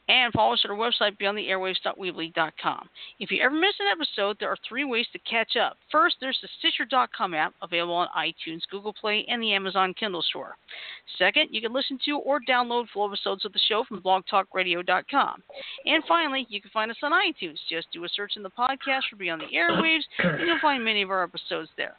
[0.09, 2.89] and follow us at our website, beyondtheairwaves.weebly.com.
[3.21, 5.77] If you ever miss an episode, there are three ways to catch up.
[5.93, 10.57] First, there's the Stitcher.com app available on iTunes, Google Play, and the Amazon Kindle store.
[11.19, 15.43] Second, you can listen to or download full episodes of the show from blogtalkradio.com.
[15.85, 17.59] And finally, you can find us on iTunes.
[17.71, 21.03] Just do a search in the podcast for Beyond the Airwaves, and you'll find many
[21.03, 21.97] of our episodes there.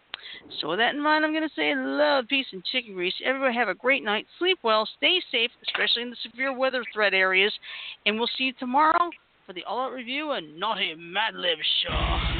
[0.59, 3.13] So with that in mind, I'm going to say love, peace, and chicken grease.
[3.23, 4.25] Everybody have a great night.
[4.37, 4.87] Sleep well.
[4.97, 7.53] Stay safe, especially in the severe weather threat areas.
[8.05, 9.09] And we'll see you tomorrow
[9.45, 12.38] for the all-out review and Naughty Mad Lib show.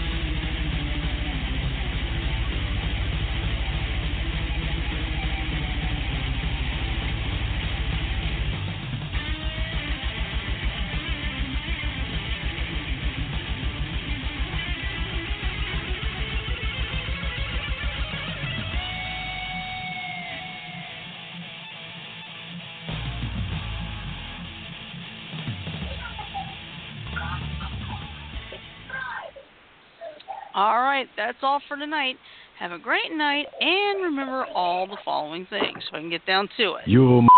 [30.60, 32.18] All right, that's all for tonight.
[32.60, 36.50] Have a great night, and remember all the following things so I can get down
[36.58, 36.86] to it.
[36.86, 37.30] You m-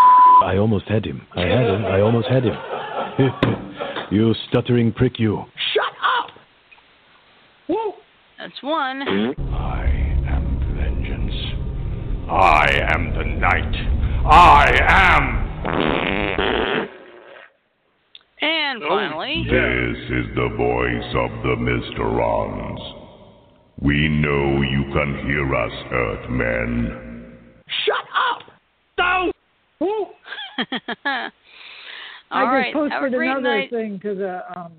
[0.42, 1.24] I almost had him.
[1.36, 1.84] I had him.
[1.84, 2.56] I almost had him.
[4.10, 5.44] you stuttering prick, you.
[5.72, 5.84] Shut
[6.18, 6.30] up!
[7.68, 7.92] Woo!
[8.40, 9.02] That's one.
[9.02, 9.84] I
[10.26, 11.32] am vengeance.
[12.28, 13.76] I am the night.
[14.26, 15.42] I am.
[18.40, 19.44] And Oh, finally.
[19.44, 23.01] This is the voice of the Mysterons.
[23.82, 27.34] We know you can hear us, Earthmen.
[27.84, 28.42] Shut up!
[28.98, 29.32] No!
[29.84, 30.06] Ooh,
[32.30, 33.70] All I just Have a posted another night.
[33.70, 34.72] thing to the um,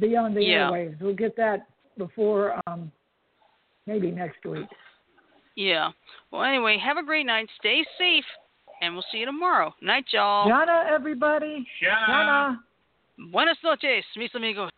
[0.00, 0.70] Beyond the Yeah.
[0.70, 1.00] Airwaves.
[1.00, 1.66] We'll get that
[1.96, 2.90] before um,
[3.86, 4.66] maybe next week.
[5.54, 5.90] Yeah.
[6.32, 7.48] Well, anyway, have a great night.
[7.60, 8.24] Stay safe,
[8.80, 9.72] and we'll see you tomorrow.
[9.80, 10.48] Night, y'all.
[10.48, 11.66] Jana, everybody.
[11.80, 12.08] Shut up.
[12.08, 12.60] Jana.
[13.32, 14.70] Buenas noches, mis amigos.